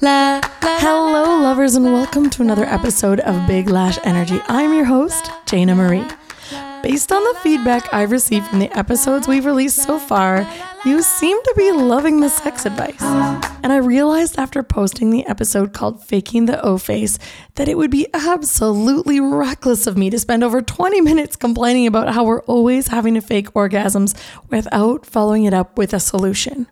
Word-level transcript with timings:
La, 0.00 0.40
la, 0.62 0.78
Hello, 0.78 1.42
lovers, 1.42 1.74
and 1.74 1.92
welcome 1.92 2.30
to 2.30 2.40
another 2.40 2.64
episode 2.64 3.18
of 3.18 3.48
Big 3.48 3.68
Lash 3.68 3.98
Energy. 4.04 4.40
I'm 4.46 4.72
your 4.72 4.84
host, 4.84 5.24
Jayna 5.44 5.74
Marie. 5.74 6.06
Based 6.84 7.10
on 7.10 7.20
the 7.24 7.34
feedback 7.40 7.92
I've 7.92 8.12
received 8.12 8.46
from 8.46 8.60
the 8.60 8.70
episodes 8.78 9.26
we've 9.26 9.44
released 9.44 9.82
so 9.82 9.98
far, 9.98 10.48
you 10.84 11.02
seem 11.02 11.42
to 11.42 11.54
be 11.56 11.72
loving 11.72 12.20
the 12.20 12.28
sex 12.28 12.64
advice. 12.64 13.57
And 13.68 13.74
I 13.74 13.86
realized 13.86 14.38
after 14.38 14.62
posting 14.62 15.10
the 15.10 15.26
episode 15.26 15.74
called 15.74 16.02
Faking 16.02 16.46
the 16.46 16.58
O 16.62 16.78
Face 16.78 17.18
that 17.56 17.68
it 17.68 17.76
would 17.76 17.90
be 17.90 18.06
absolutely 18.14 19.20
reckless 19.20 19.86
of 19.86 19.94
me 19.94 20.08
to 20.08 20.18
spend 20.18 20.42
over 20.42 20.62
20 20.62 21.02
minutes 21.02 21.36
complaining 21.36 21.86
about 21.86 22.14
how 22.14 22.24
we're 22.24 22.40
always 22.44 22.88
having 22.88 23.12
to 23.12 23.20
fake 23.20 23.52
orgasms 23.52 24.18
without 24.48 25.04
following 25.04 25.44
it 25.44 25.52
up 25.52 25.76
with 25.76 25.92
a 25.92 26.00
solution. 26.00 26.66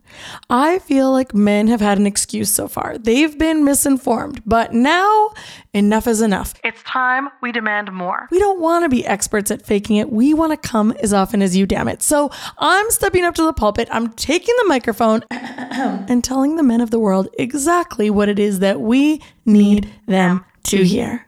I 0.49 0.79
feel 0.79 1.13
like 1.13 1.35
men 1.35 1.69
have 1.69 1.83
had 1.83 1.99
an 1.99 2.07
excuse 2.07 2.51
so 2.51 2.67
far. 2.67 2.97
They've 2.97 3.37
been 3.37 3.63
misinformed, 3.63 4.41
but 4.47 4.73
now 4.73 5.35
enough 5.75 6.07
is 6.07 6.23
enough. 6.23 6.55
It's 6.65 6.83
time 6.85 7.29
we 7.43 7.53
demand 7.53 7.93
more. 7.93 8.29
We 8.31 8.39
don't 8.39 8.61
want 8.61 8.85
to 8.85 8.89
be 8.89 9.05
experts 9.05 9.51
at 9.51 9.67
faking 9.67 9.97
it. 9.97 10.11
We 10.11 10.33
want 10.33 10.53
to 10.53 10.69
come 10.69 10.93
as 10.93 11.13
often 11.13 11.43
as 11.43 11.55
you, 11.55 11.67
damn 11.67 11.89
it. 11.89 12.03
So 12.03 12.31
I'm 12.57 12.91
stepping 12.91 13.25
up 13.25 13.35
to 13.35 13.45
the 13.45 13.53
pulpit. 13.53 13.89
I'm 13.91 14.13
taking 14.15 14.55
the 14.63 14.69
microphone 14.69 15.23
and 15.31 16.25
telling 16.25 16.57
the 16.57 16.63
men 16.63 16.81
of 16.81 16.86
the 16.91 17.01
world 17.01 17.29
exactly 17.39 18.11
what 18.11 18.29
it 18.29 18.39
is 18.39 18.59
that 18.61 18.81
we 18.81 19.23
need 19.45 19.91
them 20.07 20.45
to 20.65 20.85
hear. 20.85 21.27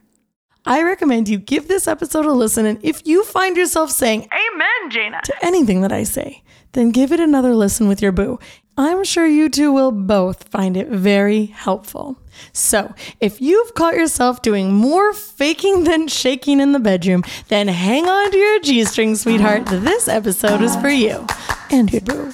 I 0.65 0.83
recommend 0.83 1.29
you 1.29 1.39
give 1.39 1.69
this 1.69 1.89
episode 1.89 2.27
a 2.27 2.33
listen, 2.33 2.67
and 2.67 2.79
if 2.83 3.07
you 3.07 3.25
find 3.25 3.57
yourself 3.57 3.91
saying 3.91 4.29
Amen, 4.33 4.91
Jayna, 4.91 5.23
to 5.23 5.45
anything 5.45 5.81
that 5.81 5.93
I 5.93 6.03
say, 6.03 6.43
then 6.73 6.91
give 6.91 7.13
it 7.13 7.21
another 7.21 7.55
listen 7.55 7.89
with 7.89 8.03
your 8.03 8.13
boo. 8.13 8.39
I'm 8.77 9.03
sure 9.03 9.27
you 9.27 9.49
two 9.49 9.73
will 9.73 9.93
both 9.93 10.49
find 10.49 10.77
it 10.77 10.89
very 10.89 11.47
helpful. 11.47 12.19
So, 12.53 12.95
if 13.21 13.41
you've 13.41 13.75
caught 13.75 13.95
yourself 13.95 14.43
doing 14.43 14.73
more 14.73 15.13
faking 15.13 15.85
than 15.85 16.09
shaking 16.09 16.61
in 16.61 16.73
the 16.73 16.79
bedroom, 16.79 17.23
then 17.49 17.69
hang 17.69 18.09
on 18.09 18.31
to 18.31 18.37
your 18.37 18.61
G 18.61 18.85
string, 18.85 19.15
sweetheart. 19.17 19.67
This 19.67 20.09
episode 20.09 20.63
is 20.63 20.77
for 20.77 20.89
you 20.89 21.27
and 21.71 21.93
your 21.93 22.03
boo. 22.03 22.33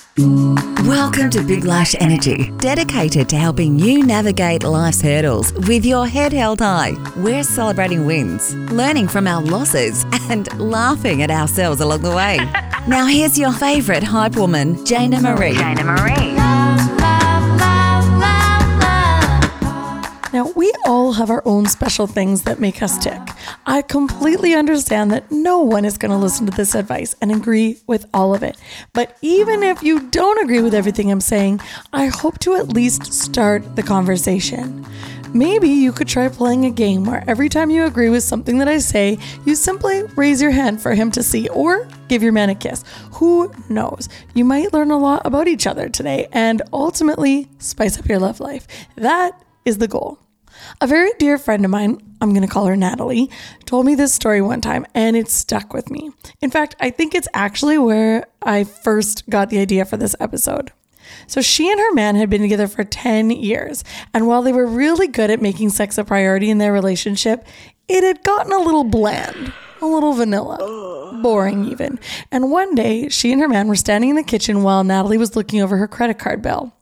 Welcome 0.88 1.30
to 1.30 1.42
Big 1.42 1.64
Lash 1.64 1.94
Energy, 2.00 2.50
dedicated 2.58 3.28
to 3.30 3.36
helping 3.36 3.78
you 3.78 4.04
navigate 4.04 4.62
life's 4.62 5.00
hurdles 5.00 5.52
with 5.52 5.84
your 5.84 6.06
head 6.06 6.32
held 6.32 6.60
high. 6.60 6.92
We're 7.16 7.42
celebrating 7.42 8.06
wins, 8.06 8.54
learning 8.70 9.08
from 9.08 9.26
our 9.26 9.42
losses, 9.42 10.04
and 10.30 10.48
laughing 10.60 11.22
at 11.22 11.30
ourselves 11.30 11.80
along 11.80 12.02
the 12.02 12.14
way. 12.14 12.36
now, 12.88 13.06
here's 13.06 13.38
your 13.38 13.52
favorite 13.52 14.02
hype 14.02 14.36
woman, 14.36 14.76
Jayna 14.84 15.20
Marie. 15.20 15.54
Jayna 15.54 15.84
Marie. 15.84 16.63
All 21.04 21.12
have 21.12 21.30
our 21.30 21.42
own 21.44 21.66
special 21.66 22.06
things 22.06 22.42
that 22.44 22.58
make 22.58 22.82
us 22.82 22.96
tick. 22.96 23.20
I 23.66 23.82
completely 23.82 24.54
understand 24.54 25.10
that 25.10 25.30
no 25.30 25.58
one 25.58 25.84
is 25.84 25.98
going 25.98 26.10
to 26.10 26.16
listen 26.16 26.46
to 26.46 26.56
this 26.56 26.74
advice 26.74 27.14
and 27.20 27.30
agree 27.30 27.78
with 27.86 28.06
all 28.14 28.34
of 28.34 28.42
it. 28.42 28.56
But 28.94 29.18
even 29.20 29.62
if 29.62 29.82
you 29.82 30.08
don't 30.08 30.42
agree 30.42 30.62
with 30.62 30.72
everything 30.72 31.10
I'm 31.10 31.20
saying, 31.20 31.60
I 31.92 32.06
hope 32.06 32.38
to 32.40 32.54
at 32.54 32.68
least 32.68 33.12
start 33.12 33.76
the 33.76 33.82
conversation. 33.82 34.86
Maybe 35.34 35.68
you 35.68 35.92
could 35.92 36.08
try 36.08 36.28
playing 36.28 36.64
a 36.64 36.70
game 36.70 37.04
where 37.04 37.22
every 37.26 37.50
time 37.50 37.68
you 37.68 37.84
agree 37.84 38.08
with 38.08 38.22
something 38.22 38.56
that 38.58 38.68
I 38.68 38.78
say, 38.78 39.18
you 39.44 39.56
simply 39.56 40.04
raise 40.16 40.40
your 40.40 40.52
hand 40.52 40.80
for 40.80 40.94
him 40.94 41.10
to 41.10 41.22
see 41.22 41.48
or 41.48 41.86
give 42.08 42.22
your 42.22 42.32
man 42.32 42.48
a 42.48 42.54
kiss. 42.54 42.82
Who 43.14 43.52
knows? 43.68 44.08
You 44.32 44.46
might 44.46 44.72
learn 44.72 44.90
a 44.90 44.98
lot 44.98 45.26
about 45.26 45.48
each 45.48 45.66
other 45.66 45.90
today 45.90 46.28
and 46.32 46.62
ultimately 46.72 47.50
spice 47.58 47.98
up 47.98 48.08
your 48.08 48.20
love 48.20 48.40
life. 48.40 48.66
That 48.96 49.38
is 49.66 49.78
the 49.78 49.88
goal. 49.88 50.18
A 50.80 50.86
very 50.86 51.10
dear 51.18 51.38
friend 51.38 51.64
of 51.64 51.70
mine, 51.70 52.00
I'm 52.20 52.30
going 52.30 52.46
to 52.46 52.52
call 52.52 52.66
her 52.66 52.76
Natalie, 52.76 53.30
told 53.64 53.86
me 53.86 53.94
this 53.94 54.12
story 54.12 54.40
one 54.40 54.60
time 54.60 54.86
and 54.94 55.16
it 55.16 55.28
stuck 55.28 55.72
with 55.72 55.90
me. 55.90 56.10
In 56.40 56.50
fact, 56.50 56.74
I 56.80 56.90
think 56.90 57.14
it's 57.14 57.28
actually 57.34 57.78
where 57.78 58.26
I 58.42 58.64
first 58.64 59.28
got 59.28 59.50
the 59.50 59.58
idea 59.58 59.84
for 59.84 59.96
this 59.96 60.16
episode. 60.20 60.72
So 61.26 61.40
she 61.42 61.70
and 61.70 61.80
her 61.80 61.92
man 61.92 62.16
had 62.16 62.30
been 62.30 62.42
together 62.42 62.66
for 62.66 62.84
10 62.84 63.30
years, 63.30 63.84
and 64.12 64.26
while 64.26 64.42
they 64.42 64.52
were 64.52 64.66
really 64.66 65.06
good 65.06 65.30
at 65.30 65.42
making 65.42 65.70
sex 65.70 65.98
a 65.98 66.04
priority 66.04 66.50
in 66.50 66.58
their 66.58 66.72
relationship, 66.72 67.46
it 67.88 68.02
had 68.02 68.22
gotten 68.22 68.52
a 68.52 68.58
little 68.58 68.84
bland, 68.84 69.52
a 69.80 69.86
little 69.86 70.14
vanilla, 70.14 71.20
boring 71.22 71.66
even. 71.66 71.98
And 72.30 72.50
one 72.50 72.74
day, 72.74 73.08
she 73.08 73.32
and 73.32 73.40
her 73.40 73.48
man 73.48 73.68
were 73.68 73.76
standing 73.76 74.10
in 74.10 74.16
the 74.16 74.22
kitchen 74.22 74.62
while 74.62 74.84
Natalie 74.84 75.18
was 75.18 75.36
looking 75.36 75.60
over 75.60 75.76
her 75.76 75.88
credit 75.88 76.18
card 76.18 76.40
bill. 76.42 76.74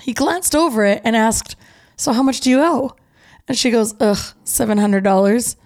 He 0.00 0.12
glanced 0.12 0.54
over 0.54 0.84
it 0.84 1.02
and 1.04 1.16
asked, 1.16 1.56
So 1.96 2.12
how 2.12 2.22
much 2.22 2.40
do 2.40 2.50
you 2.50 2.60
owe? 2.60 2.92
And 3.50 3.58
she 3.58 3.72
goes, 3.72 3.96
Ugh, 3.98 4.16
$700. 4.44 5.56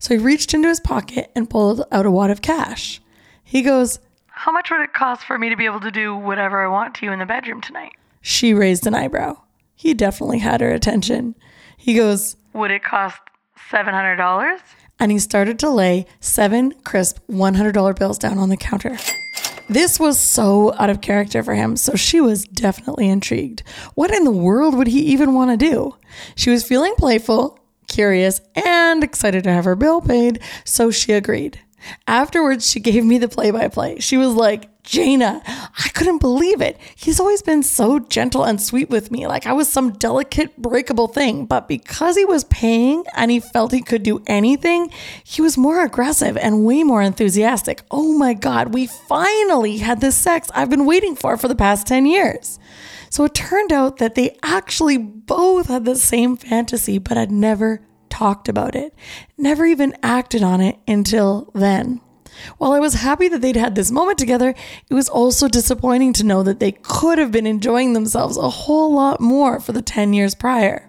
So 0.00 0.12
he 0.12 0.20
reached 0.20 0.54
into 0.54 0.66
his 0.66 0.80
pocket 0.80 1.30
and 1.36 1.48
pulled 1.48 1.84
out 1.92 2.04
a 2.04 2.10
wad 2.10 2.32
of 2.32 2.42
cash. 2.42 3.00
He 3.44 3.62
goes, 3.62 4.00
How 4.26 4.50
much 4.50 4.72
would 4.72 4.80
it 4.80 4.92
cost 4.92 5.22
for 5.22 5.38
me 5.38 5.48
to 5.48 5.56
be 5.56 5.64
able 5.64 5.78
to 5.82 5.92
do 5.92 6.16
whatever 6.16 6.60
I 6.60 6.66
want 6.66 6.96
to 6.96 7.06
you 7.06 7.12
in 7.12 7.20
the 7.20 7.26
bedroom 7.26 7.60
tonight? 7.60 7.92
She 8.20 8.54
raised 8.54 8.88
an 8.88 8.96
eyebrow. 8.96 9.40
He 9.76 9.94
definitely 9.94 10.40
had 10.40 10.60
her 10.60 10.70
attention. 10.72 11.36
He 11.76 11.94
goes, 11.94 12.34
Would 12.54 12.72
it 12.72 12.82
cost 12.82 13.20
$700? 13.70 14.58
And 14.98 15.12
he 15.12 15.20
started 15.20 15.60
to 15.60 15.70
lay 15.70 16.06
seven 16.18 16.72
crisp 16.82 17.18
$100 17.30 17.96
bills 17.96 18.18
down 18.18 18.38
on 18.38 18.48
the 18.48 18.56
counter. 18.56 18.98
This 19.70 20.00
was 20.00 20.18
so 20.18 20.72
out 20.78 20.88
of 20.88 21.02
character 21.02 21.42
for 21.42 21.54
him, 21.54 21.76
so 21.76 21.94
she 21.94 22.22
was 22.22 22.44
definitely 22.44 23.08
intrigued. 23.08 23.62
What 23.94 24.10
in 24.10 24.24
the 24.24 24.30
world 24.30 24.74
would 24.74 24.86
he 24.86 25.00
even 25.00 25.34
want 25.34 25.50
to 25.50 25.58
do? 25.58 25.94
She 26.34 26.48
was 26.48 26.64
feeling 26.64 26.94
playful, 26.96 27.58
curious, 27.86 28.40
and 28.54 29.04
excited 29.04 29.44
to 29.44 29.52
have 29.52 29.66
her 29.66 29.76
bill 29.76 30.00
paid, 30.00 30.40
so 30.64 30.90
she 30.90 31.12
agreed. 31.12 31.60
Afterwards, 32.06 32.70
she 32.70 32.80
gave 32.80 33.04
me 33.04 33.18
the 33.18 33.28
play 33.28 33.50
by 33.50 33.68
play. 33.68 33.98
She 34.00 34.16
was 34.16 34.34
like, 34.34 34.68
Jayna, 34.82 35.42
I 35.46 35.90
couldn't 35.92 36.18
believe 36.18 36.62
it. 36.62 36.78
He's 36.96 37.20
always 37.20 37.42
been 37.42 37.62
so 37.62 37.98
gentle 37.98 38.44
and 38.44 38.60
sweet 38.60 38.88
with 38.88 39.10
me, 39.10 39.26
like 39.26 39.44
I 39.46 39.52
was 39.52 39.68
some 39.68 39.92
delicate, 39.92 40.56
breakable 40.56 41.08
thing. 41.08 41.44
But 41.44 41.68
because 41.68 42.16
he 42.16 42.24
was 42.24 42.44
paying 42.44 43.04
and 43.14 43.30
he 43.30 43.38
felt 43.38 43.72
he 43.72 43.82
could 43.82 44.02
do 44.02 44.22
anything, 44.26 44.90
he 45.22 45.42
was 45.42 45.58
more 45.58 45.82
aggressive 45.84 46.38
and 46.38 46.64
way 46.64 46.84
more 46.84 47.02
enthusiastic. 47.02 47.82
Oh 47.90 48.16
my 48.16 48.32
God, 48.32 48.72
we 48.72 48.86
finally 48.86 49.76
had 49.76 50.00
the 50.00 50.10
sex 50.10 50.50
I've 50.54 50.70
been 50.70 50.86
waiting 50.86 51.14
for 51.14 51.36
for 51.36 51.48
the 51.48 51.54
past 51.54 51.86
10 51.86 52.06
years. 52.06 52.58
So 53.10 53.24
it 53.24 53.34
turned 53.34 53.72
out 53.72 53.98
that 53.98 54.14
they 54.14 54.38
actually 54.42 54.96
both 54.96 55.66
had 55.66 55.84
the 55.84 55.96
same 55.96 56.36
fantasy, 56.36 56.98
but 56.98 57.18
had 57.18 57.30
never 57.30 57.82
talked 58.10 58.48
about 58.48 58.74
it, 58.74 58.94
never 59.36 59.64
even 59.66 59.96
acted 60.02 60.42
on 60.42 60.60
it 60.60 60.78
until 60.86 61.50
then. 61.54 62.00
While 62.58 62.72
I 62.72 62.80
was 62.80 62.94
happy 62.94 63.28
that 63.28 63.40
they'd 63.40 63.56
had 63.56 63.74
this 63.74 63.90
moment 63.90 64.18
together, 64.18 64.54
it 64.88 64.94
was 64.94 65.08
also 65.08 65.48
disappointing 65.48 66.12
to 66.14 66.24
know 66.24 66.42
that 66.42 66.60
they 66.60 66.72
could 66.72 67.18
have 67.18 67.32
been 67.32 67.46
enjoying 67.46 67.92
themselves 67.92 68.36
a 68.36 68.48
whole 68.48 68.94
lot 68.94 69.20
more 69.20 69.60
for 69.60 69.72
the 69.72 69.82
10 69.82 70.12
years 70.12 70.34
prior. 70.34 70.88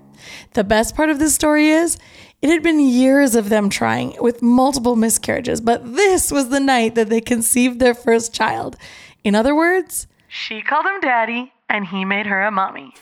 The 0.53 0.63
best 0.63 0.96
part 0.96 1.09
of 1.09 1.19
this 1.19 1.34
story 1.34 1.69
is 1.69 1.97
it 2.41 2.50
had 2.50 2.63
been 2.63 2.79
years 2.79 3.35
of 3.35 3.50
them 3.50 3.69
trying 3.69 4.16
with 4.22 4.41
multiple 4.41 4.96
miscarriages, 4.96 5.59
but 5.59 5.96
this 5.96 6.31
was 6.31 6.50
the 6.50 6.59
night 6.59 6.96
that 6.96 7.09
they 7.09 7.22
conceived 7.22 7.79
their 7.79 7.94
first 7.94 8.34
child. 8.34 8.78
In 9.24 9.35
other 9.35 9.56
words, 9.56 10.08
she 10.28 10.62
called 10.62 10.85
him 10.85 11.02
daddy 11.02 11.52
and 11.68 11.88
he 11.88 12.06
made 12.06 12.28
her 12.28 12.41
a 12.44 12.52
mommy. 12.52 12.94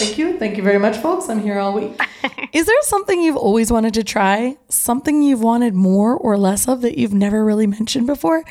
Thank 0.00 0.16
you. 0.16 0.38
Thank 0.38 0.56
you 0.56 0.62
very 0.62 0.78
much, 0.78 0.96
folks. 0.96 1.28
I'm 1.28 1.40
here 1.40 1.58
all 1.58 1.74
week. 1.74 2.00
Is 2.54 2.64
there 2.64 2.82
something 2.82 3.20
you've 3.20 3.36
always 3.36 3.70
wanted 3.70 3.92
to 3.94 4.02
try? 4.02 4.56
Something 4.70 5.22
you've 5.22 5.42
wanted 5.42 5.74
more 5.74 6.16
or 6.16 6.38
less 6.38 6.66
of 6.66 6.80
that 6.80 6.96
you've 6.96 7.12
never 7.12 7.44
really 7.44 7.66
mentioned 7.66 8.06
before? 8.06 8.42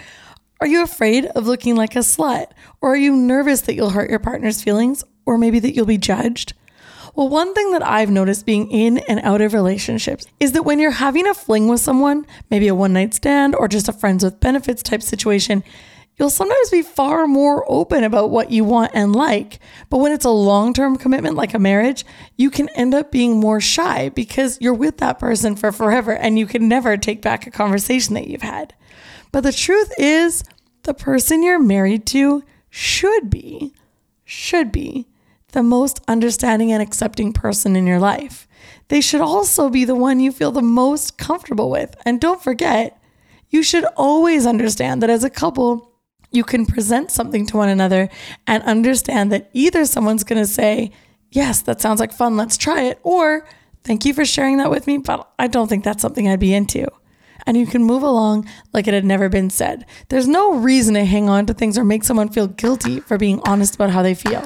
Are 0.61 0.67
you 0.67 0.83
afraid 0.83 1.25
of 1.25 1.47
looking 1.47 1.75
like 1.75 1.95
a 1.95 1.99
slut? 1.99 2.51
Or 2.81 2.93
are 2.93 2.97
you 2.97 3.15
nervous 3.15 3.61
that 3.61 3.73
you'll 3.73 3.89
hurt 3.89 4.11
your 4.11 4.19
partner's 4.19 4.61
feelings? 4.61 5.03
Or 5.25 5.39
maybe 5.39 5.57
that 5.59 5.73
you'll 5.73 5.87
be 5.87 5.97
judged? 5.97 6.53
Well, 7.15 7.29
one 7.29 7.55
thing 7.55 7.71
that 7.71 7.85
I've 7.85 8.11
noticed 8.11 8.45
being 8.45 8.69
in 8.69 8.99
and 8.99 9.19
out 9.21 9.41
of 9.41 9.53
relationships 9.53 10.27
is 10.39 10.51
that 10.51 10.63
when 10.63 10.77
you're 10.77 10.91
having 10.91 11.27
a 11.27 11.33
fling 11.33 11.67
with 11.67 11.81
someone, 11.81 12.27
maybe 12.51 12.67
a 12.67 12.75
one 12.75 12.93
night 12.93 13.15
stand 13.15 13.55
or 13.55 13.67
just 13.67 13.89
a 13.89 13.93
friends 13.93 14.23
with 14.23 14.39
benefits 14.39 14.83
type 14.83 15.01
situation, 15.01 15.63
you'll 16.19 16.29
sometimes 16.29 16.69
be 16.69 16.81
far 16.81 17.25
more 17.25 17.65
open 17.71 18.03
about 18.03 18.29
what 18.29 18.51
you 18.51 18.65
want 18.65 18.91
and 18.93 19.15
like. 19.15 19.59
But 19.89 19.99
when 19.99 20.11
it's 20.11 20.25
a 20.25 20.29
long 20.29 20.73
term 20.73 20.97
commitment 20.97 21.35
like 21.35 21.53
a 21.53 21.59
marriage, 21.59 22.05
you 22.35 22.51
can 22.51 22.69
end 22.69 22.93
up 22.93 23.11
being 23.11 23.39
more 23.39 23.61
shy 23.61 24.09
because 24.09 24.59
you're 24.59 24.73
with 24.73 24.97
that 24.97 25.17
person 25.17 25.55
for 25.55 25.71
forever 25.71 26.11
and 26.11 26.37
you 26.37 26.45
can 26.45 26.67
never 26.67 26.97
take 26.97 27.21
back 27.21 27.47
a 27.47 27.51
conversation 27.51 28.13
that 28.15 28.27
you've 28.27 28.41
had. 28.41 28.75
But 29.31 29.41
the 29.41 29.53
truth 29.53 29.91
is, 29.97 30.43
the 30.83 30.93
person 30.93 31.41
you're 31.41 31.59
married 31.59 32.05
to 32.07 32.43
should 32.69 33.29
be, 33.29 33.73
should 34.25 34.71
be 34.71 35.07
the 35.51 35.63
most 35.63 36.01
understanding 36.07 36.71
and 36.71 36.81
accepting 36.81 37.33
person 37.33 37.75
in 37.75 37.87
your 37.87 37.99
life. 37.99 38.47
They 38.89 39.01
should 39.01 39.21
also 39.21 39.69
be 39.69 39.85
the 39.85 39.95
one 39.95 40.19
you 40.19 40.31
feel 40.31 40.51
the 40.51 40.61
most 40.61 41.17
comfortable 41.17 41.69
with. 41.69 41.95
And 42.05 42.19
don't 42.19 42.43
forget, 42.43 42.99
you 43.49 43.63
should 43.63 43.85
always 43.95 44.45
understand 44.45 45.01
that 45.01 45.09
as 45.09 45.23
a 45.23 45.29
couple, 45.29 45.88
you 46.31 46.43
can 46.43 46.65
present 46.65 47.11
something 47.11 47.45
to 47.47 47.57
one 47.57 47.69
another 47.69 48.09
and 48.45 48.63
understand 48.63 49.31
that 49.31 49.49
either 49.53 49.85
someone's 49.85 50.23
going 50.23 50.41
to 50.41 50.47
say, 50.47 50.91
yes, 51.31 51.61
that 51.63 51.81
sounds 51.81 51.99
like 51.99 52.13
fun. 52.13 52.37
Let's 52.37 52.57
try 52.57 52.83
it. 52.83 52.99
Or 53.03 53.47
thank 53.83 54.05
you 54.05 54.13
for 54.13 54.25
sharing 54.25 54.57
that 54.57 54.69
with 54.69 54.87
me, 54.87 54.97
but 54.97 55.29
I 55.39 55.47
don't 55.47 55.67
think 55.67 55.83
that's 55.83 56.01
something 56.01 56.27
I'd 56.27 56.39
be 56.39 56.53
into. 56.53 56.87
And 57.45 57.57
you 57.57 57.65
can 57.65 57.83
move 57.83 58.03
along 58.03 58.47
like 58.73 58.87
it 58.87 58.93
had 58.93 59.05
never 59.05 59.29
been 59.29 59.49
said. 59.49 59.85
There's 60.09 60.27
no 60.27 60.55
reason 60.55 60.93
to 60.95 61.05
hang 61.05 61.29
on 61.29 61.45
to 61.47 61.53
things 61.53 61.77
or 61.77 61.83
make 61.83 62.03
someone 62.03 62.29
feel 62.29 62.47
guilty 62.47 62.99
for 62.99 63.17
being 63.17 63.41
honest 63.45 63.75
about 63.75 63.91
how 63.91 64.03
they 64.03 64.13
feel. 64.13 64.43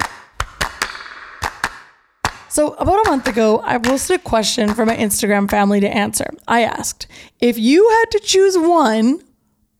So, 2.48 2.74
about 2.74 3.04
a 3.04 3.10
month 3.10 3.26
ago, 3.26 3.60
I 3.64 3.78
posted 3.78 4.20
a 4.20 4.22
question 4.22 4.74
for 4.74 4.86
my 4.86 4.96
Instagram 4.96 5.50
family 5.50 5.80
to 5.80 5.88
answer. 5.88 6.30
I 6.46 6.62
asked, 6.62 7.08
if 7.40 7.58
you 7.58 7.90
had 7.90 8.12
to 8.12 8.20
choose 8.20 8.56
one, 8.56 9.23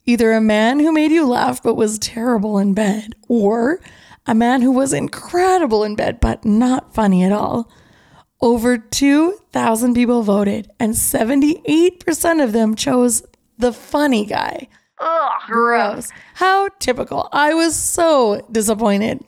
either 0.06 0.32
a 0.32 0.40
man 0.40 0.80
who 0.80 0.92
made 0.92 1.10
you 1.10 1.26
laugh 1.26 1.62
but 1.62 1.74
was 1.74 1.98
terrible 1.98 2.58
in 2.58 2.74
bed, 2.74 3.14
or 3.28 3.80
a 4.26 4.34
man 4.34 4.62
who 4.62 4.70
was 4.70 4.92
incredible 4.92 5.84
in 5.84 5.96
bed 5.96 6.20
but 6.20 6.44
not 6.44 6.94
funny 6.94 7.22
at 7.22 7.32
all, 7.32 7.70
over 8.40 8.76
2,000 8.76 9.94
people 9.94 10.22
voted, 10.22 10.70
and 10.78 10.94
78% 10.94 12.44
of 12.44 12.52
them 12.52 12.74
chose 12.74 13.22
the 13.58 13.72
funny 13.72 14.26
guy. 14.26 14.68
Ugh, 15.00 15.32
gross. 15.46 16.10
How 16.34 16.68
typical. 16.78 17.28
I 17.32 17.54
was 17.54 17.74
so 17.74 18.46
disappointed. 18.52 19.24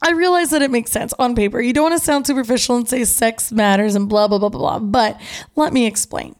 I 0.00 0.12
realize 0.12 0.50
that 0.50 0.62
it 0.62 0.70
makes 0.70 0.92
sense 0.92 1.12
on 1.18 1.34
paper. 1.34 1.60
You 1.60 1.72
don't 1.72 1.90
want 1.90 1.98
to 1.98 2.04
sound 2.04 2.26
superficial 2.26 2.76
and 2.76 2.88
say 2.88 3.04
sex 3.04 3.50
matters 3.50 3.94
and 3.94 4.08
blah, 4.08 4.28
blah, 4.28 4.38
blah, 4.38 4.48
blah, 4.48 4.78
blah. 4.78 4.78
But 4.78 5.20
let 5.56 5.72
me 5.72 5.86
explain. 5.86 6.36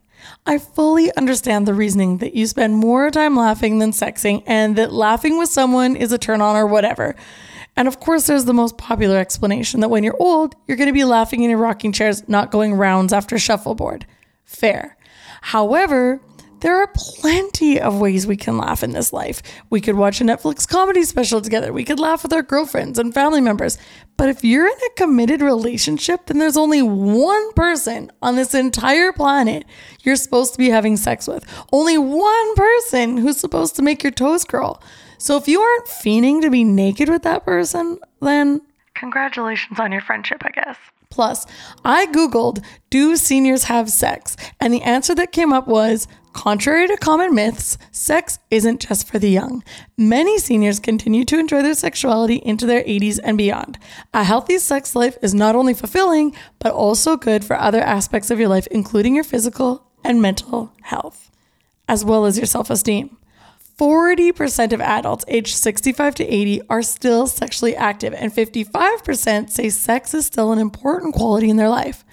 I 0.48 0.56
fully 0.56 1.14
understand 1.14 1.68
the 1.68 1.74
reasoning 1.74 2.18
that 2.18 2.34
you 2.34 2.46
spend 2.46 2.74
more 2.74 3.10
time 3.10 3.36
laughing 3.36 3.80
than 3.80 3.90
sexing 3.90 4.42
and 4.46 4.76
that 4.76 4.94
laughing 4.94 5.36
with 5.36 5.50
someone 5.50 5.94
is 5.94 6.10
a 6.10 6.16
turn 6.16 6.40
on 6.40 6.56
or 6.56 6.66
whatever. 6.66 7.14
And 7.76 7.86
of 7.86 8.00
course, 8.00 8.26
there's 8.26 8.46
the 8.46 8.54
most 8.54 8.78
popular 8.78 9.18
explanation 9.18 9.80
that 9.80 9.90
when 9.90 10.04
you're 10.04 10.16
old, 10.18 10.54
you're 10.66 10.78
going 10.78 10.88
to 10.88 10.94
be 10.94 11.04
laughing 11.04 11.42
in 11.42 11.50
your 11.50 11.58
rocking 11.58 11.92
chairs, 11.92 12.26
not 12.30 12.50
going 12.50 12.72
rounds 12.72 13.12
after 13.12 13.38
shuffleboard. 13.38 14.06
Fair. 14.46 14.96
However, 15.42 16.22
there 16.60 16.76
are 16.76 16.90
plenty 16.94 17.80
of 17.80 18.00
ways 18.00 18.26
we 18.26 18.36
can 18.36 18.58
laugh 18.58 18.82
in 18.82 18.92
this 18.92 19.12
life. 19.12 19.42
We 19.70 19.80
could 19.80 19.96
watch 19.96 20.20
a 20.20 20.24
Netflix 20.24 20.66
comedy 20.66 21.04
special 21.04 21.40
together. 21.40 21.72
We 21.72 21.84
could 21.84 22.00
laugh 22.00 22.22
with 22.22 22.32
our 22.32 22.42
girlfriends 22.42 22.98
and 22.98 23.14
family 23.14 23.40
members. 23.40 23.78
But 24.16 24.28
if 24.28 24.42
you're 24.42 24.66
in 24.66 24.72
a 24.72 24.94
committed 24.96 25.40
relationship, 25.40 26.26
then 26.26 26.38
there's 26.38 26.56
only 26.56 26.82
one 26.82 27.52
person 27.52 28.10
on 28.20 28.36
this 28.36 28.54
entire 28.54 29.12
planet 29.12 29.64
you're 30.02 30.16
supposed 30.16 30.52
to 30.52 30.58
be 30.58 30.70
having 30.70 30.96
sex 30.96 31.28
with. 31.28 31.44
Only 31.72 31.98
one 31.98 32.54
person 32.54 33.16
who's 33.18 33.38
supposed 33.38 33.76
to 33.76 33.82
make 33.82 34.02
your 34.02 34.12
toes 34.12 34.44
curl. 34.44 34.82
So 35.18 35.36
if 35.36 35.48
you 35.48 35.60
aren't 35.60 35.86
fiending 35.86 36.42
to 36.42 36.50
be 36.50 36.64
naked 36.64 37.08
with 37.08 37.22
that 37.22 37.44
person, 37.44 37.98
then 38.20 38.60
congratulations 38.94 39.78
on 39.78 39.92
your 39.92 40.00
friendship, 40.00 40.42
I 40.44 40.50
guess. 40.50 40.76
Plus, 41.10 41.46
I 41.84 42.06
Googled, 42.06 42.64
do 42.90 43.16
seniors 43.16 43.64
have 43.64 43.90
sex? 43.90 44.36
And 44.60 44.72
the 44.72 44.82
answer 44.82 45.14
that 45.14 45.32
came 45.32 45.52
up 45.52 45.66
was 45.66 46.06
Contrary 46.38 46.86
to 46.86 46.96
common 46.96 47.34
myths, 47.34 47.78
sex 47.90 48.38
isn't 48.48 48.86
just 48.86 49.08
for 49.08 49.18
the 49.18 49.28
young. 49.28 49.64
Many 49.96 50.38
seniors 50.38 50.78
continue 50.78 51.24
to 51.24 51.36
enjoy 51.36 51.62
their 51.62 51.74
sexuality 51.74 52.36
into 52.36 52.64
their 52.64 52.84
80s 52.84 53.18
and 53.24 53.36
beyond. 53.36 53.76
A 54.14 54.22
healthy 54.22 54.58
sex 54.58 54.94
life 54.94 55.18
is 55.20 55.34
not 55.34 55.56
only 55.56 55.74
fulfilling, 55.74 56.36
but 56.60 56.72
also 56.72 57.16
good 57.16 57.44
for 57.44 57.58
other 57.58 57.80
aspects 57.80 58.30
of 58.30 58.38
your 58.38 58.48
life, 58.48 58.68
including 58.70 59.16
your 59.16 59.24
physical 59.24 59.84
and 60.04 60.22
mental 60.22 60.72
health, 60.82 61.28
as 61.88 62.04
well 62.04 62.24
as 62.24 62.36
your 62.36 62.46
self 62.46 62.70
esteem. 62.70 63.16
40% 63.78 64.72
of 64.72 64.80
adults 64.80 65.24
aged 65.28 65.54
65 65.54 66.16
to 66.16 66.26
80 66.26 66.62
are 66.68 66.82
still 66.82 67.28
sexually 67.28 67.76
active, 67.76 68.12
and 68.12 68.32
55% 68.32 69.50
say 69.50 69.68
sex 69.70 70.14
is 70.14 70.26
still 70.26 70.52
an 70.52 70.58
important 70.58 71.14
quality 71.14 71.48
in 71.48 71.56
their 71.56 71.68
life. 71.68 72.04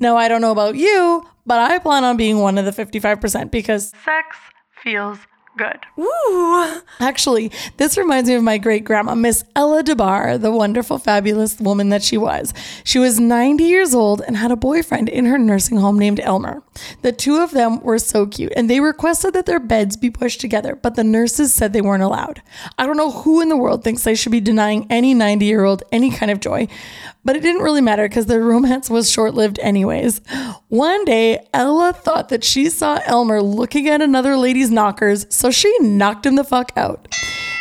Now, 0.00 0.16
I 0.16 0.26
don't 0.26 0.40
know 0.40 0.50
about 0.50 0.74
you, 0.74 1.24
but 1.46 1.58
I 1.58 1.78
plan 1.78 2.02
on 2.02 2.16
being 2.16 2.38
one 2.38 2.58
of 2.58 2.64
the 2.64 2.72
55% 2.72 3.52
because 3.52 3.90
sex 4.04 4.36
feels 4.82 5.18
good. 5.56 5.78
Ooh. 5.98 6.80
Actually, 7.00 7.50
this 7.76 7.96
reminds 7.96 8.28
me 8.28 8.34
of 8.34 8.42
my 8.42 8.58
great 8.58 8.84
grandma, 8.84 9.14
Miss 9.14 9.44
Ella 9.54 9.82
DeBar, 9.82 10.40
the 10.40 10.50
wonderful, 10.50 10.98
fabulous 10.98 11.58
woman 11.60 11.88
that 11.90 12.02
she 12.02 12.16
was. 12.16 12.54
She 12.84 12.98
was 12.98 13.20
90 13.20 13.64
years 13.64 13.94
old 13.94 14.20
and 14.22 14.36
had 14.36 14.50
a 14.50 14.56
boyfriend 14.56 15.08
in 15.08 15.26
her 15.26 15.38
nursing 15.38 15.78
home 15.78 15.98
named 15.98 16.20
Elmer. 16.20 16.62
The 17.02 17.12
two 17.12 17.36
of 17.36 17.50
them 17.50 17.80
were 17.80 17.98
so 17.98 18.26
cute 18.26 18.52
and 18.56 18.68
they 18.68 18.80
requested 18.80 19.34
that 19.34 19.46
their 19.46 19.60
beds 19.60 19.96
be 19.96 20.10
pushed 20.10 20.40
together, 20.40 20.76
but 20.76 20.94
the 20.94 21.04
nurses 21.04 21.52
said 21.52 21.72
they 21.72 21.80
weren't 21.80 22.02
allowed. 22.02 22.42
I 22.78 22.86
don't 22.86 22.96
know 22.96 23.10
who 23.10 23.40
in 23.40 23.48
the 23.48 23.56
world 23.56 23.84
thinks 23.84 24.04
they 24.04 24.14
should 24.14 24.32
be 24.32 24.40
denying 24.40 24.86
any 24.90 25.14
90 25.14 25.44
year 25.44 25.64
old 25.64 25.82
any 25.92 26.10
kind 26.10 26.30
of 26.30 26.40
joy, 26.40 26.68
but 27.24 27.36
it 27.36 27.42
didn't 27.42 27.62
really 27.62 27.80
matter 27.80 28.08
because 28.08 28.26
their 28.26 28.42
romance 28.42 28.90
was 28.90 29.10
short 29.10 29.34
lived, 29.34 29.58
anyways. 29.60 30.20
One 30.68 31.04
day, 31.04 31.46
Ella 31.54 31.92
thought 31.92 32.30
that 32.30 32.42
she 32.42 32.68
saw 32.68 33.00
Elmer 33.04 33.40
looking 33.40 33.88
at 33.88 34.02
another 34.02 34.36
lady's 34.36 34.70
knockers, 34.70 35.26
so 35.42 35.50
she 35.50 35.76
knocked 35.80 36.24
him 36.24 36.36
the 36.36 36.44
fuck 36.44 36.70
out. 36.76 37.08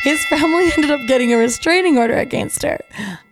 His 0.04 0.24
family 0.26 0.72
ended 0.78 0.92
up 0.92 1.00
getting 1.08 1.34
a 1.34 1.38
restraining 1.38 1.98
order 1.98 2.14
against 2.14 2.62
her. 2.62 2.78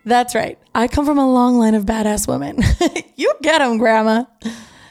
That's 0.05 0.33
right, 0.33 0.57
I 0.73 0.87
come 0.87 1.05
from 1.05 1.19
a 1.19 1.31
long 1.31 1.59
line 1.59 1.75
of 1.75 1.85
badass 1.85 2.27
women. 2.27 2.57
you 3.15 3.31
get 3.43 3.59
them, 3.59 3.77
Grandma. 3.77 4.25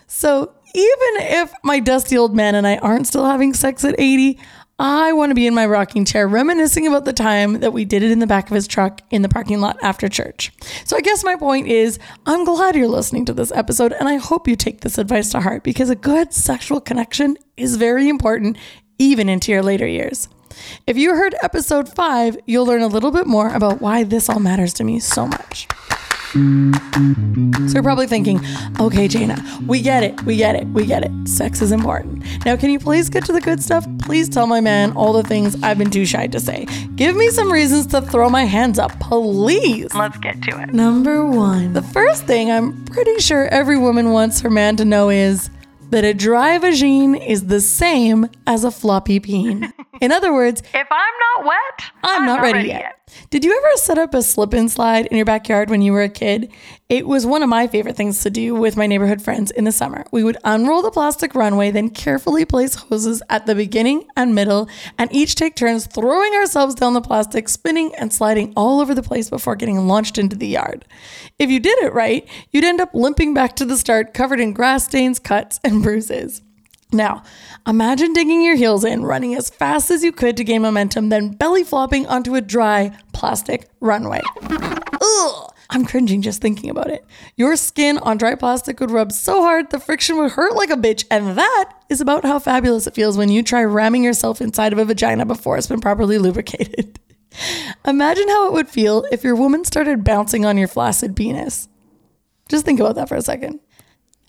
So, 0.07 0.53
even 0.75 1.09
if 1.17 1.53
my 1.65 1.81
dusty 1.81 2.17
old 2.17 2.37
man 2.37 2.55
and 2.55 2.69
I 2.69 2.77
aren't 2.77 3.09
still 3.09 3.25
having 3.25 3.53
sex 3.53 3.85
at 3.85 3.97
80, 3.99 4.39
I 4.79 5.13
want 5.13 5.31
to 5.31 5.35
be 5.35 5.49
in 5.49 5.55
my 5.55 5.67
rocking 5.67 6.05
chair 6.05 6.29
reminiscing 6.29 6.87
about 6.87 7.05
the 7.05 7.13
time 7.13 7.55
that 7.61 7.73
we 7.73 7.85
did 7.85 8.05
it 8.05 8.13
in 8.13 8.21
the 8.21 8.29
back 8.29 8.49
of 8.49 8.55
his 8.55 8.69
truck 8.69 9.01
in 9.11 9.23
the 9.23 9.29
parking 9.29 9.61
lot 9.61 9.77
after 9.83 10.09
church. 10.09 10.53
So 10.85 10.97
I 10.97 11.01
guess 11.01 11.25
my 11.25 11.35
point 11.35 11.67
is 11.67 11.99
I'm 12.27 12.45
glad 12.45 12.77
you're 12.77 12.87
listening 12.87 13.25
to 13.25 13.33
this 13.33 13.51
episode 13.51 13.93
and 13.93 14.09
I 14.09 14.19
hope 14.19 14.47
you 14.47 14.55
take 14.55 14.83
this 14.83 14.97
advice 14.97 15.31
to 15.31 15.41
heart 15.41 15.65
because 15.65 15.91
a 15.91 15.97
good 15.97 16.33
sexual 16.33 16.81
connection 16.81 17.37
is 17.57 17.75
very 17.75 18.09
important 18.09 18.57
even 18.99 19.29
into 19.29 19.53
your 19.53 19.63
later 19.63 19.87
years. 19.87 20.29
If 20.87 20.97
you 20.97 21.15
heard 21.15 21.35
episode 21.43 21.89
5, 21.89 22.39
you'll 22.47 22.67
learn 22.67 22.83
a 22.83 22.89
little 22.89 23.11
bit 23.11 23.27
more 23.27 23.55
about 23.55 23.81
why 23.81 24.05
this 24.05 24.29
all 24.29 24.41
matters 24.41 24.75
to 24.75 24.85
me 24.85 24.99
so 24.99 25.27
much. 25.27 25.69
So 26.33 26.41
you're 27.73 27.83
probably 27.83 28.07
thinking, 28.07 28.39
okay, 28.79 29.09
Jayna, 29.09 29.67
we 29.67 29.81
get 29.81 30.03
it, 30.03 30.23
we 30.25 30.37
get 30.37 30.57
it, 30.57 30.67
we 30.69 30.85
get 30.85 31.03
it. 31.03 31.11
Sex 31.27 31.63
is 31.63 31.73
important. 31.73 32.23
Now, 32.45 32.55
can 32.55 32.69
you 32.71 32.79
please 32.79 33.09
get 33.09 33.25
to 33.27 33.33
the 33.33 33.41
good 33.41 33.63
stuff? 33.63 33.87
Please 34.03 34.29
tell 34.29 34.47
my 34.47 34.61
man 34.61 34.93
all 34.93 35.15
the 35.15 35.23
things 35.23 35.57
I've 35.63 35.79
been 35.79 35.91
too 35.91 36.05
shy 36.05 36.27
to 36.27 36.39
say. 36.39 36.67
Give 36.97 37.17
me 37.17 37.31
some 37.31 37.51
reasons 37.51 37.87
to 37.89 38.03
throw 38.03 38.29
my 38.29 38.45
hands 38.45 38.79
up, 38.79 38.99
please. 39.01 39.95
Let's 39.95 40.19
get 40.19 40.43
to 40.43 40.61
it. 40.61 40.75
Number 40.75 41.25
one, 41.25 41.73
the 41.73 41.83
first 41.83 42.25
thing 42.25 42.51
I'm 42.51 42.85
pretty 42.85 43.21
sure 43.21 43.47
every 43.47 43.79
woman 43.79 44.11
wants 44.11 44.41
her 44.41 44.51
man 44.51 44.77
to 44.77 44.85
know 44.85 45.09
is 45.09 45.49
that 45.91 46.05
a 46.05 46.15
dry 46.15 46.59
vagine 46.59 47.15
is 47.15 47.47
the 47.47 47.61
same 47.61 48.29
as 48.47 48.65
a 48.65 48.71
floppy 48.71 49.21
peen. 49.21 49.73
In 50.01 50.13
other 50.13 50.33
words, 50.33 50.63
If 50.75 50.87
I'm 50.91 51.15
not 51.37 51.47
wet, 51.47 51.91
I'm, 52.03 52.27
not, 52.27 52.41
ready, 52.43 52.69
yet. 52.69 53.08
Did 53.31 53.45
you 53.45 53.57
ever 53.57 53.77
set 53.77 53.99
up 53.99 54.15
a 54.15 54.23
slip 54.23 54.53
and 54.53 54.71
slide 54.71 55.07
in 55.07 55.17
your 55.17 55.27
backyard 55.27 55.71
when 55.71 55.83
you 55.83 55.93
were 55.93 56.03
a 56.03 56.09
kid? 56.09 56.51
It 56.89 57.07
was 57.07 57.27
one 57.27 57.43
of 57.43 57.49
my 57.49 57.67
favorite 57.67 57.97
things 57.97 58.23
to 58.23 58.31
do 58.31 58.55
with 58.55 58.77
my 58.77 58.87
neighborhood 58.87 59.21
friends 59.21 59.51
in 59.51 59.65
the 59.65 59.73
summer. 59.73 60.05
We 60.11 60.25
would 60.25 60.39
unroll 60.45 60.83
the 60.83 60.91
plastic 60.91 61.35
runway, 61.35 61.71
then 61.71 61.91
carefully 61.91 62.45
place 62.45 62.75
hoses 62.75 63.23
at 63.29 63.47
the 63.47 63.55
beginning 63.55 64.07
and 64.17 64.35
middle, 64.35 64.69
and 64.97 65.13
each 65.13 65.35
take 65.35 65.55
turns 65.57 65.87
throwing 65.87 66.33
ourselves 66.35 66.75
down 66.75 66.95
the 66.95 67.01
plastic, 67.01 67.49
spinning 67.49 67.95
and 67.97 68.13
sliding 68.13 68.53
all 68.57 68.81
over 68.81 68.95
the 68.95 69.03
place 69.03 69.29
before 69.31 69.57
getting 69.57 69.87
launched 69.87 70.19
into 70.19 70.37
the 70.37 70.49
yard. 70.49 70.85
If 71.39 71.51
you 71.51 71.61
did 71.61 71.79
it 71.81 71.93
right, 71.93 72.27
you'd 72.51 72.65
end 72.65 72.81
up 72.81 72.95
limping 72.95 73.35
back 73.35 73.57
to 73.57 73.65
the 73.65 73.77
start 73.77 74.15
covered 74.15 74.41
in 74.41 74.53
grass 74.53 74.85
stains, 74.85 75.19
cuts, 75.19 75.61
and 75.63 75.83
bruises. 75.83 76.43
Now, 76.93 77.23
imagine 77.67 78.15
digging 78.15 78.41
your 78.41 78.57
heels 78.57 78.83
in, 78.83 79.05
running 79.05 79.35
as 79.35 79.51
fast 79.51 79.91
as 79.91 80.03
you 80.03 80.11
could 80.11 80.37
to 80.39 80.45
gain 80.45 80.63
momentum, 80.63 81.11
then 81.11 81.31
belly 81.31 81.63
flopping 81.63 82.07
onto 82.07 82.35
a 82.35 82.41
dry 82.41 82.97
plastic 83.13 83.69
runway. 83.81 84.23
Ugh, 84.41 85.53
I'm 85.71 85.85
cringing 85.85 86.23
just 86.23 86.41
thinking 86.41 86.71
about 86.71 86.91
it. 86.91 87.05
Your 87.37 87.57
skin 87.57 87.99
on 87.99 88.17
dry 88.17 88.35
plastic 88.37 88.81
would 88.81 88.91
rub 88.91 89.13
so 89.13 89.43
hard 89.43 89.69
the 89.71 89.79
friction 89.79 90.17
would 90.17 90.33
hurt 90.33 90.57
like 90.57 90.71
a 90.71 90.77
bitch, 90.77 91.05
and 91.11 91.37
that 91.37 91.73
is 91.91 92.01
about 92.01 92.25
how 92.25 92.39
fabulous 92.39 92.87
it 92.87 92.95
feels 92.95 93.19
when 93.19 93.29
you 93.29 93.43
try 93.43 93.63
ramming 93.65 94.03
yourself 94.03 94.41
inside 94.41 94.73
of 94.73 94.79
a 94.79 94.85
vagina 94.87 95.27
before 95.27 95.59
it's 95.59 95.67
been 95.67 95.81
properly 95.81 96.17
lubricated. 96.17 96.99
Imagine 97.87 98.29
how 98.29 98.47
it 98.47 98.55
would 98.55 98.69
feel 98.69 99.05
if 99.13 99.23
your 99.23 99.37
woman 99.37 99.65
started 99.65 100.05
bouncing 100.05 100.47
on 100.47 100.57
your 100.57 100.69
flaccid 100.69 101.15
penis. 101.15 101.69
Just 102.49 102.65
think 102.65 102.81
about 102.81 102.95
that 102.95 103.11
for 103.11 103.17
a 103.17 103.23
second. 103.23 103.61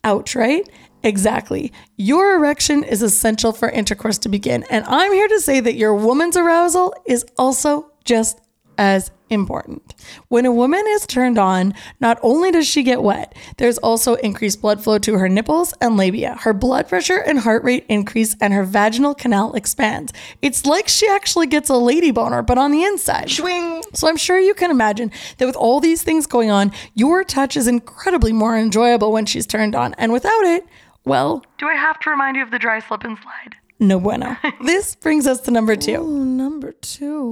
Ouch, 0.04 0.36
right? 0.36 0.68
Exactly. 1.04 1.72
Your 1.96 2.36
erection 2.36 2.84
is 2.84 3.02
essential 3.02 3.54
for 3.54 3.70
intercourse 3.70 4.18
to 4.20 4.30
begin. 4.30 4.66
And 4.70 4.86
I'm 4.86 5.14
here 5.14 5.28
to 5.28 5.40
say 5.40 5.60
that 5.60 5.76
your 5.76 5.96
woman's 5.96 6.36
arousal 6.36 6.94
is 7.06 7.26
also 7.38 7.92
just 8.04 8.42
as 8.78 9.12
important. 9.30 9.94
When 10.30 10.46
a 10.46 10.52
woman 10.52 10.84
is 10.88 11.06
turned 11.06 11.38
on, 11.38 11.74
not 12.00 12.18
only 12.24 12.50
does 12.50 12.66
she 12.66 12.82
get 12.82 13.04
wet, 13.04 13.36
there's 13.58 13.78
also 13.78 14.16
increased 14.16 14.62
blood 14.62 14.82
flow 14.82 14.98
to 15.00 15.18
her 15.18 15.28
nipples 15.28 15.74
and 15.82 15.98
labia. 15.98 16.36
Her 16.40 16.54
blood 16.54 16.88
pressure 16.88 17.18
and 17.18 17.40
heart 17.40 17.64
rate 17.64 17.86
increase, 17.90 18.36
and 18.42 18.54
her 18.54 18.64
vaginal 18.64 19.14
canal 19.14 19.54
expands. 19.54 20.14
It's 20.42 20.66
like 20.66 20.88
she 20.88 21.08
actually 21.10 21.48
gets 21.48 21.70
a 21.70 21.76
lady 21.76 22.12
boner, 22.12 22.42
but 22.42 22.58
on 22.58 22.72
the 22.72 22.84
inside. 22.84 23.30
Swing. 23.30 23.84
So 23.94 24.08
I'm 24.08 24.18
sure 24.18 24.40
you 24.40 24.54
can 24.54 24.72
imagine 24.72 25.12
that 25.38 25.46
with 25.46 25.58
all 25.58 25.80
these 25.80 26.02
things 26.02 26.26
going 26.26 26.50
on, 26.50 26.72
your 26.96 27.24
touch 27.24 27.58
is 27.58 27.68
incredibly 27.68 28.32
more 28.32 28.58
enjoyable 28.58 29.12
when 29.12 29.26
she's 29.26 29.46
turned 29.46 29.76
on. 29.76 29.94
And 29.96 30.14
without 30.14 30.44
it, 30.46 30.66
well, 31.10 31.44
Do 31.58 31.68
I 31.68 31.76
have 31.76 32.00
to 32.02 32.10
remind 32.10 32.38
you 32.38 32.44
of 32.44 32.52
the 32.52 32.60
dry 32.60 32.80
slip 32.80 33.04
and 33.04 33.18
slide? 33.18 33.56
no 33.82 33.98
bueno. 34.00 34.36
this 34.66 34.94
brings 34.96 35.26
us 35.26 35.40
to 35.42 35.52
number 35.52 35.76
two. 35.76 36.06
number 36.26 36.74
two. 36.74 37.32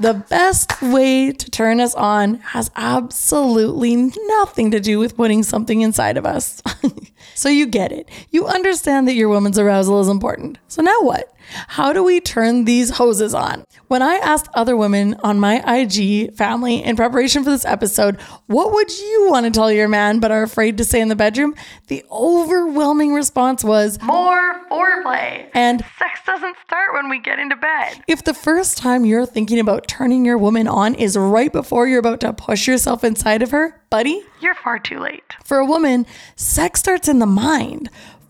The 0.00 0.22
best 0.28 0.82
way 0.82 1.32
to 1.32 1.50
turn 1.50 1.80
us 1.80 1.94
on 1.94 2.34
has 2.54 2.70
absolutely 2.76 3.96
nothing 4.26 4.70
to 4.72 4.80
do 4.80 4.98
with 4.98 5.16
putting 5.16 5.42
something 5.42 5.80
inside 5.80 6.18
of 6.18 6.26
us. 6.26 6.62
so 7.34 7.48
you 7.48 7.66
get 7.66 7.90
it. 7.90 8.08
You 8.30 8.46
understand 8.46 9.08
that 9.08 9.14
your 9.14 9.30
woman's 9.30 9.58
arousal 9.58 10.00
is 10.00 10.08
important. 10.08 10.58
So 10.68 10.82
now 10.82 11.00
what? 11.00 11.32
How 11.68 11.92
do 11.92 12.02
we 12.04 12.20
turn 12.20 12.64
these 12.64 12.90
hoses 12.90 13.34
on? 13.34 13.64
When 13.88 14.02
I 14.02 14.14
asked 14.16 14.48
other 14.54 14.76
women 14.76 15.14
on 15.22 15.40
my 15.40 15.62
IG 15.66 16.34
family 16.34 16.82
in 16.84 16.96
preparation 16.96 17.42
for 17.44 17.50
this 17.50 17.64
episode, 17.64 18.20
what 18.46 18.72
would 18.72 18.90
you 18.98 19.26
want 19.30 19.44
to 19.46 19.50
tell 19.50 19.70
your 19.72 19.88
man 19.88 20.20
but 20.20 20.30
are 20.30 20.42
afraid 20.42 20.76
to 20.78 20.84
say 20.84 21.00
in 21.00 21.08
the 21.08 21.16
bedroom? 21.16 21.54
The 21.88 22.04
overwhelming 22.10 23.14
response 23.14 23.64
was, 23.64 24.00
More 24.02 24.60
foreplay. 24.70 25.48
and 25.54 25.80
Sex 25.98 26.20
doesn't 26.26 26.56
start 26.66 26.92
when 26.94 27.08
we 27.08 27.18
get 27.20 27.38
into 27.38 27.56
bed. 27.56 28.02
If 28.06 28.24
the 28.24 28.34
first 28.34 28.76
time 28.78 29.04
you're 29.04 29.26
thinking 29.26 29.58
about 29.58 29.88
turning 29.88 30.24
your 30.24 30.38
woman 30.38 30.68
on 30.68 30.94
is 30.94 31.16
right 31.16 31.52
before 31.52 31.86
you're 31.88 31.98
about 32.00 32.20
to 32.20 32.32
push 32.32 32.66
yourself 32.68 33.02
inside 33.04 33.42
of 33.42 33.50
her, 33.52 33.80
buddy, 33.90 34.22
You're 34.40 34.54
far 34.54 34.78
too 34.78 34.98
late. 34.98 35.22
for 35.44 35.58
a 35.58 35.64
woman, 35.64 36.06
sex 36.36 36.80
starts 36.80 37.08
in 37.08 37.18
the 37.18 37.26
mind. 37.26 37.88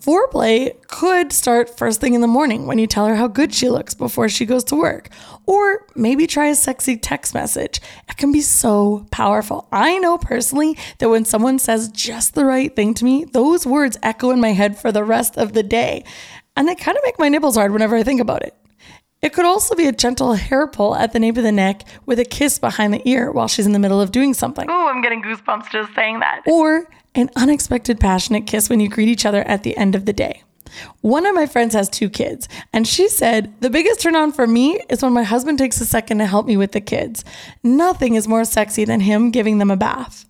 Foreplay 0.09 0.73
could 0.87 1.35
start 1.35 1.77
first 1.77 2.01
thing 2.01 2.15
in 2.15 2.23
the 2.23 2.27
morning 2.27 2.67
when 2.67 2.79
you 2.79 2.87
tell 2.87 3.05
her 3.05 3.17
how 3.17 3.29
good 3.29 3.53
she 3.53 3.69
looks 3.69 3.93
before 3.93 4.31
she 4.31 4.47
goes 4.47 4.65
to 4.65 4.75
work. 4.75 5.11
Or 5.45 5.85
maybe 5.95 6.27
try 6.27 6.47
a 6.47 6.55
sexy 6.55 6.97
text 6.97 7.35
message. 7.35 7.83
It 8.09 8.17
can 8.17 8.33
be 8.33 8.41
so 8.41 9.07
powerful. 9.11 9.69
I 9.71 9.99
know 9.99 10.17
personally 10.17 10.79
that 10.97 11.11
when 11.11 11.27
someone 11.27 11.59
says 11.59 11.89
just 11.89 12.35
the 12.35 12.47
right 12.47 12.75
thing 12.75 12.95
to 12.95 13.05
me, 13.05 13.27
those 13.27 13.67
words 13.67 13.99
echo 14.03 14.31
in 14.31 14.41
my 14.41 14.53
head 14.53 14.79
for 14.79 14.91
the 14.91 15.05
rest 15.05 15.37
of 15.37 15.53
the 15.53 15.63
day. 15.63 16.05
And 16.57 16.67
they 16.67 16.75
kind 16.75 16.97
of 16.97 17.05
make 17.05 17.19
my 17.19 17.29
nipples 17.29 17.57
hard 17.57 17.73
whenever 17.73 17.95
I 17.95 18.03
think 18.03 18.23
about 18.23 18.41
it. 18.43 18.55
It 19.21 19.35
could 19.35 19.45
also 19.45 19.75
be 19.75 19.89
a 19.89 19.93
gentle 19.93 20.33
hair 20.33 20.67
pull 20.67 20.97
at 20.97 21.13
the 21.13 21.19
nape 21.19 21.37
of 21.37 21.43
the 21.43 21.53
neck 21.53 21.83
with 22.07 22.19
a 22.19 22.25
kiss 22.25 22.59
behind 22.59 22.95
the 22.95 23.07
ear 23.07 23.31
while 23.31 23.49
she's 23.49 23.67
in 23.67 23.73
the 23.73 23.79
middle 23.79 24.01
of 24.01 24.11
doing 24.11 24.33
something. 24.33 24.71
Ooh, 24.71 24.89
I'm 24.89 25.03
getting 25.03 25.23
goosebumps 25.23 25.71
just 25.71 25.95
saying 25.95 26.21
that. 26.21 26.45
Or 26.47 26.89
an 27.19 27.31
unexpected 27.35 27.99
passionate 27.99 28.47
kiss 28.47 28.71
when 28.71 28.79
you 28.81 28.89
greet 28.89 29.09
each 29.09 29.27
other 29.27 29.43
at 29.43 29.65
the 29.65 29.77
end 29.77 29.95
of 29.95 30.07
the 30.07 30.13
day. 30.13 30.43
One 31.01 31.27
of 31.27 31.35
my 31.35 31.47
friends 31.47 31.75
has 31.75 31.89
two 31.89 32.09
kids, 32.09 32.49
and 32.73 32.87
she 32.87 33.09
said, 33.09 33.53
The 33.61 33.71
biggest 33.71 34.01
turn 34.01 34.15
on 34.15 34.33
for 34.33 34.47
me 34.47 34.81
is 34.89 35.03
when 35.03 35.13
my 35.13 35.25
husband 35.25 35.59
takes 35.59 35.81
a 35.81 35.87
second 35.87 36.19
to 36.19 36.27
help 36.27 36.47
me 36.47 36.57
with 36.57 36.73
the 36.73 36.81
kids. 36.81 37.25
Nothing 37.65 38.15
is 38.15 38.29
more 38.29 38.45
sexy 38.45 38.85
than 38.85 39.01
him 39.01 39.31
giving 39.31 39.59
them 39.59 39.71
a 39.71 39.77
bath. 39.77 40.27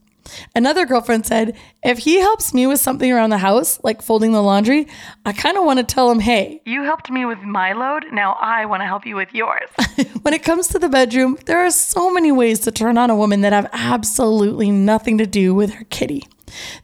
Another 0.54 0.86
girlfriend 0.86 1.26
said, 1.26 1.56
If 1.82 1.98
he 1.98 2.20
helps 2.20 2.54
me 2.54 2.66
with 2.66 2.80
something 2.80 3.12
around 3.12 3.30
the 3.30 3.38
house, 3.38 3.80
like 3.82 4.00
folding 4.00 4.32
the 4.32 4.42
laundry, 4.42 4.86
I 5.24 5.32
kind 5.32 5.56
of 5.56 5.64
want 5.64 5.78
to 5.78 5.84
tell 5.84 6.10
him, 6.10 6.20
Hey, 6.20 6.62
You 6.64 6.84
helped 6.84 7.10
me 7.10 7.24
with 7.24 7.40
my 7.40 7.72
load. 7.72 8.06
Now 8.12 8.32
I 8.40 8.64
want 8.66 8.80
to 8.80 8.86
help 8.86 9.04
you 9.06 9.16
with 9.16 9.34
yours. 9.34 9.68
when 10.22 10.34
it 10.34 10.42
comes 10.42 10.68
to 10.68 10.78
the 10.78 10.88
bedroom, 10.88 11.38
there 11.46 11.58
are 11.58 11.70
so 11.70 12.12
many 12.12 12.32
ways 12.32 12.60
to 12.60 12.70
turn 12.70 12.96
on 12.96 13.10
a 13.10 13.16
woman 13.16 13.40
that 13.42 13.52
have 13.52 13.68
absolutely 13.72 14.70
nothing 14.70 15.18
to 15.18 15.26
do 15.26 15.54
with 15.54 15.70
her 15.72 15.84
kitty. 15.84 16.24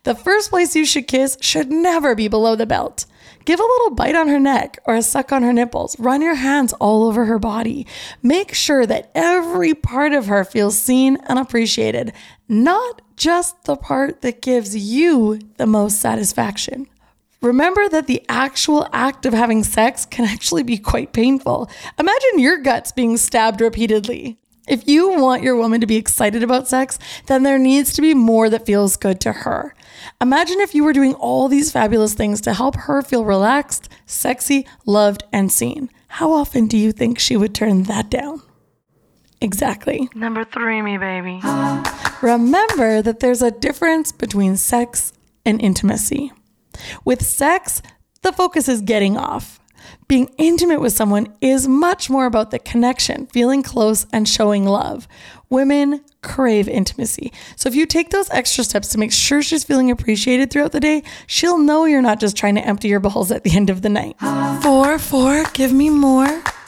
The 0.05 0.15
first 0.15 0.51
place 0.51 0.77
you 0.77 0.85
should 0.85 1.07
kiss 1.07 1.37
should 1.41 1.71
never 1.71 2.15
be 2.15 2.29
below 2.29 2.57
the 2.57 2.67
belt. 2.67 3.07
Give 3.45 3.61
a 3.61 3.63
little 3.63 3.91
bite 3.91 4.15
on 4.15 4.29
her 4.29 4.41
neck 4.41 4.79
or 4.87 4.95
a 4.95 5.03
suck 5.03 5.31
on 5.31 5.43
her 5.43 5.53
nipples. 5.53 5.99
Run 5.99 6.23
your 6.23 6.37
hands 6.37 6.73
all 6.75 7.07
over 7.07 7.27
her 7.27 7.39
body. 7.39 7.87
Make 8.23 8.55
sure 8.55 8.87
that 8.87 9.11
every 9.15 9.75
part 9.75 10.13
of 10.13 10.27
her 10.27 10.45
feels 10.45 10.79
seen 10.79 11.19
and 11.29 11.39
appreciated, 11.39 12.13
not 12.49 13.03
just 13.17 13.65
the 13.65 13.77
part 13.77 14.23
that 14.23 14.41
gives 14.41 14.75
you 14.77 15.41
the 15.59 15.67
most 15.67 16.01
satisfaction. 16.01 16.87
Remember 17.43 17.87
that 17.91 18.07
the 18.07 18.25
actual 18.31 18.89
act 18.95 19.27
of 19.27 19.35
having 19.35 19.63
sex 19.63 20.07
can 20.07 20.25
actually 20.25 20.63
be 20.63 20.79
quite 20.79 21.13
painful. 21.13 21.69
Imagine 21.99 22.39
your 22.39 22.57
guts 22.57 22.93
being 22.93 23.19
stabbed 23.19 23.61
repeatedly. 23.61 24.39
If 24.67 24.89
you 24.89 25.11
want 25.11 25.43
your 25.43 25.57
woman 25.57 25.81
to 25.83 25.87
be 25.87 25.97
excited 25.97 26.43
about 26.43 26.69
sex, 26.69 26.99
then 27.27 27.43
there 27.43 27.59
needs 27.59 27.93
to 27.95 28.03
be 28.03 28.15
more 28.15 28.49
that 28.49 28.65
feels 28.65 28.97
good 28.97 29.21
to 29.23 29.33
her. 29.33 29.75
Imagine 30.21 30.61
if 30.61 30.75
you 30.75 30.85
were 30.85 30.93
doing 30.93 31.15
all 31.15 31.49
these 31.49 31.71
fabulous 31.71 32.15
things 32.15 32.41
to 32.43 32.55
help 32.55 32.77
her 32.77 33.03
feel 33.03 33.25
relaxed, 33.25 33.89
sexy, 34.07 34.67
loved, 34.87 35.25
and 35.33 35.53
seen. 35.53 35.91
How 36.09 36.33
often 36.33 36.67
do 36.67 36.79
you 36.79 36.93
think 36.93 37.19
she 37.19 37.37
would 37.37 37.55
turn 37.55 37.85
that 37.85 38.09
down? 38.11 38.41
Exactly. 39.41 40.09
Number 40.15 40.45
three, 40.45 40.81
me 40.81 40.97
baby. 40.97 41.41
Remember 42.23 43.03
that 43.03 43.21
there's 43.21 43.43
a 43.43 43.51
difference 43.51 44.13
between 44.13 44.57
sex 44.57 45.13
and 45.45 45.61
intimacy. 45.61 46.33
With 47.05 47.23
sex, 47.23 47.83
the 48.23 48.33
focus 48.33 48.69
is 48.69 48.81
getting 48.81 49.19
off. 49.19 49.61
Being 50.09 50.33
intimate 50.39 50.81
with 50.81 50.93
someone 50.93 51.35
is 51.41 51.67
much 51.67 52.11
more 52.11 52.27
about 52.27 52.51
the 52.51 52.59
connection, 52.59 53.27
feeling 53.27 53.63
close, 53.63 54.07
and 54.13 54.29
showing 54.29 54.65
love. 54.65 55.09
Women 55.51 56.03
crave 56.23 56.69
intimacy. 56.69 57.33
So 57.57 57.69
if 57.69 57.75
you 57.75 57.87
take 57.87 58.11
those 58.11 58.29
extra 58.31 58.65
steps 58.65 58.89
to 58.89 58.99
make 58.99 59.13
sure 59.13 59.43
she's 59.43 59.63
feeling 59.65 59.91
appreciated 59.91 60.51
throughout 60.51 60.73
the 60.73 60.81
day, 60.81 61.03
she'll 61.27 61.59
know 61.59 61.85
you're 61.85 62.03
not 62.03 62.19
just 62.21 62.37
trying 62.37 62.57
to 62.57 62.67
empty 62.67 62.89
your 62.89 63.01
balls 63.01 63.31
at 63.31 63.45
the 63.45 63.55
end 63.55 63.71
of 63.71 63.83
the 63.83 63.89
night. 63.89 64.17
Four, 64.63 64.99
four, 64.99 65.45
give 65.53 65.73
me 65.73 65.91
more. 65.91 66.27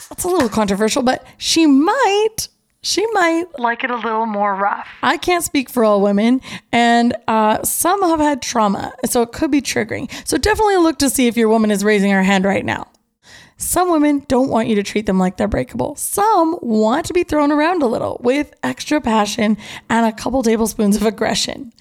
That's 0.09 0.23
a 0.23 0.27
little 0.27 0.49
controversial, 0.49 1.03
but 1.03 1.25
she 1.37 1.65
might, 1.65 2.47
she 2.81 3.05
might 3.11 3.45
Like 3.57 3.83
it 3.83 3.91
a 3.91 3.95
little 3.95 4.25
more 4.25 4.55
rough. 4.55 4.87
I 5.03 5.17
can't 5.17 5.43
speak 5.43 5.69
for 5.69 5.83
all 5.83 6.01
women, 6.01 6.39
and 6.71 7.15
uh, 7.27 7.63
some 7.63 8.01
have 8.03 8.19
had 8.19 8.41
trauma, 8.41 8.93
so 9.05 9.21
it 9.21 9.33
could 9.33 9.51
be 9.51 9.61
triggering. 9.61 10.09
So 10.25 10.37
definitely 10.37 10.77
look 10.77 10.97
to 10.99 11.09
see 11.09 11.27
if 11.27 11.35
your 11.35 11.49
woman 11.49 11.71
is 11.71 11.83
raising 11.83 12.11
her 12.11 12.23
hand 12.23 12.45
right 12.45 12.63
now. 12.63 12.87
Some 13.57 13.91
women 13.91 14.23
don't 14.27 14.49
want 14.49 14.67
you 14.67 14.75
to 14.75 14.83
treat 14.83 15.07
them 15.07 15.17
like 15.17 15.37
they're 15.37 15.47
breakable. 15.47 15.95
Some 15.95 16.57
want 16.61 17.07
to 17.07 17.13
be 17.13 17.23
thrown 17.23 17.51
around 17.51 17.81
a 17.81 17.87
little 17.87 18.21
with 18.23 18.53
extra 18.63 19.01
passion 19.01 19.57
and 19.89 20.05
a 20.05 20.11
couple 20.11 20.43
tablespoons 20.43 20.95
of 20.95 21.03
aggression. 21.03 21.73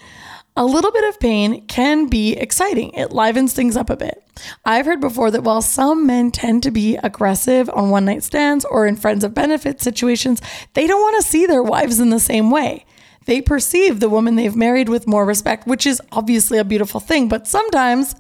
A 0.59 0.65
little 0.65 0.91
bit 0.91 1.05
of 1.05 1.21
pain 1.21 1.67
can 1.67 2.07
be 2.07 2.33
exciting. 2.33 2.93
It 2.93 3.13
livens 3.13 3.53
things 3.53 3.77
up 3.77 3.91
a 3.91 3.97
bit. 3.97 4.23
I've 4.65 4.87
heard 4.87 5.03
before 5.03 5.31
that 5.31 5.45
while 5.45 5.61
some 5.61 6.07
men 6.07 6.31
tend 6.31 6.63
to 6.63 6.71
be 6.71 6.97
aggressive 6.97 7.69
on 7.75 7.91
one 7.91 8.07
night 8.07 8.23
stands 8.23 8.65
or 8.65 8.87
in 8.87 8.97
friends 8.97 9.23
of 9.23 9.35
benefit 9.35 9.83
situations, 9.83 10.41
they 10.73 10.87
don't 10.87 11.03
want 11.03 11.23
to 11.23 11.29
see 11.29 11.45
their 11.45 11.63
wives 11.63 12.01
in 12.01 12.09
the 12.09 12.19
same 12.19 12.51
way. 12.51 12.87
They 13.27 13.43
perceive 13.43 14.01
the 14.01 14.09
woman 14.09 14.37
they've 14.37 14.57
married 14.57 14.89
with 14.89 15.07
more 15.07 15.27
respect, 15.27 15.67
which 15.67 15.87
is 15.87 16.01
obviously 16.11 16.57
a 16.57 16.65
beautiful 16.65 17.01
thing, 17.01 17.29
but 17.29 17.47
sometimes 17.47 18.15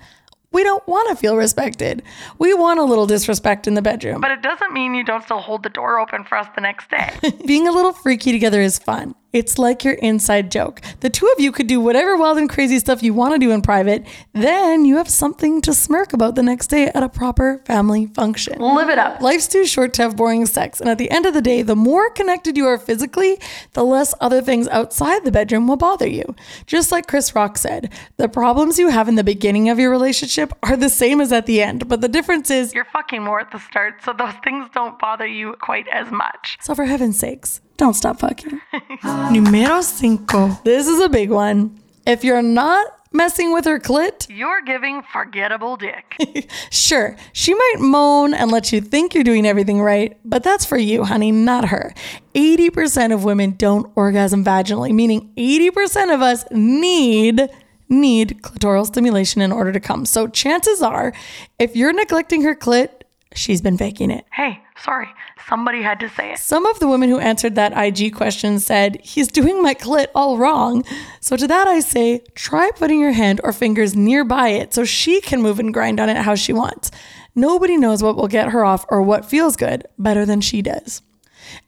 we 0.56 0.64
don't 0.64 0.86
want 0.88 1.06
to 1.10 1.16
feel 1.16 1.36
respected. 1.36 2.02
We 2.38 2.54
want 2.54 2.80
a 2.80 2.82
little 2.82 3.06
disrespect 3.06 3.66
in 3.66 3.74
the 3.74 3.82
bedroom. 3.82 4.22
But 4.22 4.30
it 4.30 4.40
doesn't 4.40 4.72
mean 4.72 4.94
you 4.94 5.04
don't 5.04 5.22
still 5.22 5.40
hold 5.40 5.62
the 5.62 5.68
door 5.68 5.98
open 5.98 6.24
for 6.24 6.38
us 6.38 6.48
the 6.54 6.62
next 6.62 6.88
day. 6.88 7.12
Being 7.46 7.68
a 7.68 7.72
little 7.72 7.92
freaky 7.92 8.32
together 8.32 8.62
is 8.62 8.78
fun. 8.78 9.14
It's 9.32 9.58
like 9.58 9.84
your 9.84 9.94
inside 9.94 10.50
joke. 10.50 10.80
The 11.00 11.10
two 11.10 11.26
of 11.26 11.40
you 11.40 11.52
could 11.52 11.66
do 11.66 11.80
whatever 11.80 12.16
wild 12.16 12.38
and 12.38 12.48
crazy 12.48 12.78
stuff 12.78 13.02
you 13.02 13.12
want 13.12 13.34
to 13.34 13.38
do 13.38 13.50
in 13.50 13.60
private. 13.60 14.06
Then 14.32 14.84
you 14.84 14.96
have 14.96 15.10
something 15.10 15.60
to 15.62 15.74
smirk 15.74 16.12
about 16.12 16.36
the 16.36 16.42
next 16.42 16.68
day 16.68 16.86
at 16.86 17.02
a 17.02 17.08
proper 17.08 17.62
family 17.66 18.06
function. 18.06 18.58
Live 18.60 18.88
it 18.88 18.98
up. 18.98 19.20
Life's 19.20 19.46
too 19.46 19.66
short 19.66 19.92
to 19.94 20.02
have 20.02 20.16
boring 20.16 20.46
sex. 20.46 20.80
And 20.80 20.88
at 20.88 20.96
the 20.96 21.10
end 21.10 21.26
of 21.26 21.34
the 21.34 21.42
day, 21.42 21.62
the 21.62 21.76
more 21.76 22.08
connected 22.10 22.56
you 22.56 22.66
are 22.66 22.78
physically, 22.78 23.38
the 23.74 23.84
less 23.84 24.14
other 24.20 24.40
things 24.40 24.68
outside 24.68 25.24
the 25.24 25.32
bedroom 25.32 25.66
will 25.66 25.76
bother 25.76 26.08
you. 26.08 26.34
Just 26.66 26.90
like 26.90 27.06
Chris 27.06 27.34
Rock 27.34 27.58
said, 27.58 27.92
the 28.16 28.28
problems 28.28 28.78
you 28.78 28.88
have 28.88 29.08
in 29.08 29.16
the 29.16 29.24
beginning 29.24 29.68
of 29.68 29.78
your 29.78 29.90
relationship 29.90 30.52
are 30.62 30.76
the 30.76 30.88
same 30.88 31.20
as 31.20 31.32
at 31.32 31.46
the 31.46 31.60
end, 31.60 31.88
but 31.88 32.00
the 32.00 32.08
difference 32.08 32.50
is 32.50 32.72
You're 32.72 32.84
fucking 32.84 33.22
more 33.22 33.40
at 33.40 33.50
the 33.50 33.60
start, 33.60 34.02
so 34.02 34.12
those 34.12 34.34
things 34.44 34.68
don't 34.72 34.98
bother 34.98 35.26
you 35.26 35.54
quite 35.60 35.88
as 35.88 36.10
much. 36.10 36.56
So 36.62 36.74
for 36.74 36.84
heaven's 36.84 37.18
sakes, 37.18 37.60
don't 37.76 37.94
stop 37.94 38.20
fucking. 38.20 38.60
Numero 39.30 39.80
cinco. 39.82 40.58
This 40.64 40.86
is 40.88 41.00
a 41.00 41.08
big 41.08 41.30
one. 41.30 41.78
If 42.06 42.24
you're 42.24 42.42
not 42.42 42.86
messing 43.12 43.52
with 43.52 43.64
her 43.64 43.80
clit, 43.80 44.26
You're 44.28 44.60
giving 44.62 45.02
forgettable 45.02 45.76
dick. 45.76 46.16
sure, 46.70 47.16
she 47.32 47.54
might 47.54 47.76
moan 47.78 48.34
and 48.34 48.50
let 48.50 48.72
you 48.72 48.80
think 48.80 49.14
you're 49.14 49.24
doing 49.24 49.46
everything 49.46 49.80
right, 49.80 50.16
but 50.24 50.42
that's 50.42 50.64
for 50.64 50.76
you, 50.76 51.04
honey, 51.04 51.32
not 51.32 51.68
her. 51.68 51.94
80% 52.34 53.12
of 53.14 53.24
women 53.24 53.52
don't 53.52 53.90
orgasm 53.96 54.44
vaginally, 54.44 54.92
meaning 54.92 55.32
80% 55.36 56.14
of 56.14 56.20
us 56.22 56.44
need 56.50 57.48
need 57.88 58.42
clitoral 58.42 58.84
stimulation 58.84 59.40
in 59.40 59.52
order 59.52 59.70
to 59.70 59.78
come. 59.78 60.04
So 60.04 60.26
chances 60.26 60.82
are, 60.82 61.12
if 61.58 61.76
you're 61.76 61.92
neglecting 61.92 62.42
her 62.42 62.54
clit, 62.54 62.90
she's 63.36 63.60
been 63.60 63.78
faking 63.78 64.10
it. 64.10 64.24
Hey, 64.32 64.60
sorry. 64.82 65.08
Somebody 65.48 65.82
had 65.82 66.00
to 66.00 66.08
say 66.08 66.32
it. 66.32 66.38
Some 66.38 66.66
of 66.66 66.80
the 66.80 66.88
women 66.88 67.08
who 67.08 67.18
answered 67.18 67.54
that 67.54 67.76
IG 67.76 68.14
question 68.14 68.58
said, 68.58 69.00
He's 69.02 69.28
doing 69.28 69.62
my 69.62 69.74
clit 69.74 70.08
all 70.14 70.38
wrong. 70.38 70.84
So 71.20 71.36
to 71.36 71.46
that, 71.46 71.68
I 71.68 71.80
say, 71.80 72.22
try 72.34 72.70
putting 72.74 73.00
your 73.00 73.12
hand 73.12 73.40
or 73.44 73.52
fingers 73.52 73.94
nearby 73.94 74.48
it 74.48 74.74
so 74.74 74.84
she 74.84 75.20
can 75.20 75.42
move 75.42 75.58
and 75.58 75.72
grind 75.72 76.00
on 76.00 76.08
it 76.08 76.16
how 76.16 76.34
she 76.34 76.52
wants. 76.52 76.90
Nobody 77.34 77.76
knows 77.76 78.02
what 78.02 78.16
will 78.16 78.28
get 78.28 78.48
her 78.48 78.64
off 78.64 78.86
or 78.88 79.02
what 79.02 79.24
feels 79.24 79.56
good 79.56 79.86
better 79.98 80.24
than 80.24 80.40
she 80.40 80.62
does. 80.62 81.02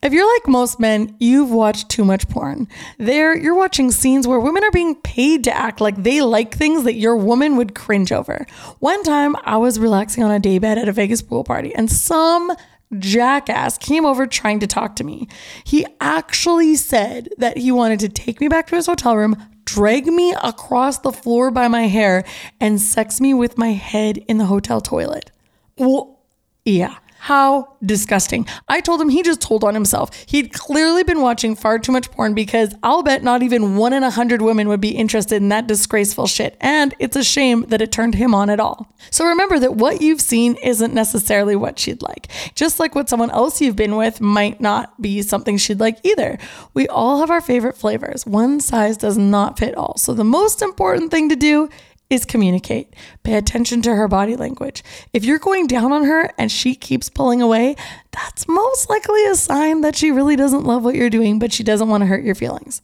If 0.01 0.13
you're 0.13 0.31
like 0.33 0.47
most 0.47 0.79
men, 0.79 1.15
you've 1.19 1.51
watched 1.51 1.89
too 1.89 2.05
much 2.05 2.27
porn. 2.29 2.67
There, 2.97 3.37
you're 3.37 3.55
watching 3.55 3.91
scenes 3.91 4.27
where 4.27 4.39
women 4.39 4.63
are 4.63 4.71
being 4.71 4.95
paid 4.95 5.43
to 5.45 5.55
act 5.55 5.81
like 5.81 6.03
they 6.03 6.21
like 6.21 6.55
things 6.55 6.83
that 6.83 6.95
your 6.95 7.15
woman 7.15 7.57
would 7.57 7.75
cringe 7.75 8.11
over. 8.11 8.45
One 8.79 9.03
time, 9.03 9.35
I 9.43 9.57
was 9.57 9.79
relaxing 9.79 10.23
on 10.23 10.31
a 10.31 10.39
daybed 10.39 10.77
at 10.77 10.87
a 10.87 10.91
Vegas 10.91 11.21
pool 11.21 11.43
party, 11.43 11.73
and 11.75 11.91
some 11.91 12.51
jackass 12.97 13.77
came 13.77 14.05
over 14.05 14.25
trying 14.25 14.59
to 14.59 14.67
talk 14.67 14.95
to 14.95 15.03
me. 15.03 15.27
He 15.63 15.85
actually 16.01 16.75
said 16.75 17.29
that 17.37 17.57
he 17.57 17.71
wanted 17.71 17.99
to 18.01 18.09
take 18.09 18.41
me 18.41 18.47
back 18.47 18.67
to 18.67 18.75
his 18.75 18.87
hotel 18.87 19.15
room, 19.15 19.35
drag 19.65 20.07
me 20.07 20.33
across 20.43 20.99
the 20.99 21.11
floor 21.11 21.51
by 21.51 21.67
my 21.67 21.83
hair, 21.83 22.23
and 22.59 22.81
sex 22.81 23.21
me 23.21 23.33
with 23.33 23.57
my 23.57 23.73
head 23.73 24.17
in 24.17 24.37
the 24.37 24.45
hotel 24.45 24.81
toilet. 24.81 25.31
Well, 25.77 26.19
yeah. 26.65 26.97
How 27.21 27.75
disgusting. 27.85 28.47
I 28.69 28.79
told 28.79 29.01
him 29.01 29.09
he 29.09 29.23
just 29.23 29.41
told 29.41 29.65
on 29.65 29.73
himself. 29.73 30.09
He'd 30.25 30.53
clearly 30.53 31.03
been 31.03 31.21
watching 31.21 31.53
far 31.53 31.77
too 31.77 31.91
much 31.91 32.09
porn 32.11 32.33
because 32.33 32.73
I'll 32.81 33.03
bet 33.03 33.23
not 33.23 33.43
even 33.43 33.75
one 33.75 33.91
in 33.91 34.03
a 34.03 34.09
hundred 34.09 34.41
women 34.41 34.69
would 34.69 34.79
be 34.79 34.95
interested 34.95 35.35
in 35.35 35.49
that 35.49 35.67
disgraceful 35.67 36.27
shit. 36.27 36.55
And 36.61 36.95
it's 36.97 37.17
a 37.17 37.23
shame 37.23 37.65
that 37.67 37.81
it 37.81 37.91
turned 37.91 38.15
him 38.15 38.33
on 38.33 38.49
at 38.49 38.61
all. 38.61 38.95
So 39.11 39.25
remember 39.25 39.59
that 39.59 39.75
what 39.75 40.01
you've 40.01 40.21
seen 40.21 40.55
isn't 40.63 40.93
necessarily 40.93 41.57
what 41.57 41.77
she'd 41.77 42.01
like. 42.01 42.29
Just 42.55 42.79
like 42.79 42.95
what 42.95 43.09
someone 43.09 43.31
else 43.31 43.59
you've 43.59 43.75
been 43.75 43.97
with 43.97 44.21
might 44.21 44.61
not 44.61 44.99
be 45.01 45.21
something 45.21 45.57
she'd 45.57 45.81
like 45.81 45.99
either. 46.03 46.37
We 46.73 46.87
all 46.87 47.19
have 47.19 47.29
our 47.29 47.41
favorite 47.41 47.77
flavors. 47.77 48.25
One 48.25 48.61
size 48.61 48.95
does 48.95 49.17
not 49.17 49.59
fit 49.59 49.75
all. 49.75 49.97
So 49.97 50.13
the 50.13 50.23
most 50.23 50.61
important 50.61 51.11
thing 51.11 51.27
to 51.27 51.35
do 51.35 51.69
is 52.09 52.25
communicate. 52.25 52.93
Pay 53.23 53.35
attention 53.35 53.81
to 53.83 53.95
her 53.95 54.07
body 54.07 54.35
language. 54.35 54.83
If 55.13 55.23
you're 55.25 55.39
going 55.39 55.67
down 55.67 55.91
on 55.91 56.05
her 56.05 56.31
and 56.37 56.51
she 56.51 56.73
keeps 56.75 57.09
pulling 57.09 57.41
away, 57.41 57.75
that's 58.11 58.47
most 58.47 58.89
likely 58.89 59.23
a 59.25 59.35
sign 59.35 59.81
that 59.81 59.95
she 59.95 60.11
really 60.11 60.35
doesn't 60.35 60.63
love 60.65 60.83
what 60.83 60.95
you're 60.95 61.09
doing, 61.09 61.37
but 61.39 61.53
she 61.53 61.63
doesn't 61.63 61.87
want 61.89 62.01
to 62.01 62.07
hurt 62.07 62.23
your 62.23 62.35
feelings. 62.35 62.81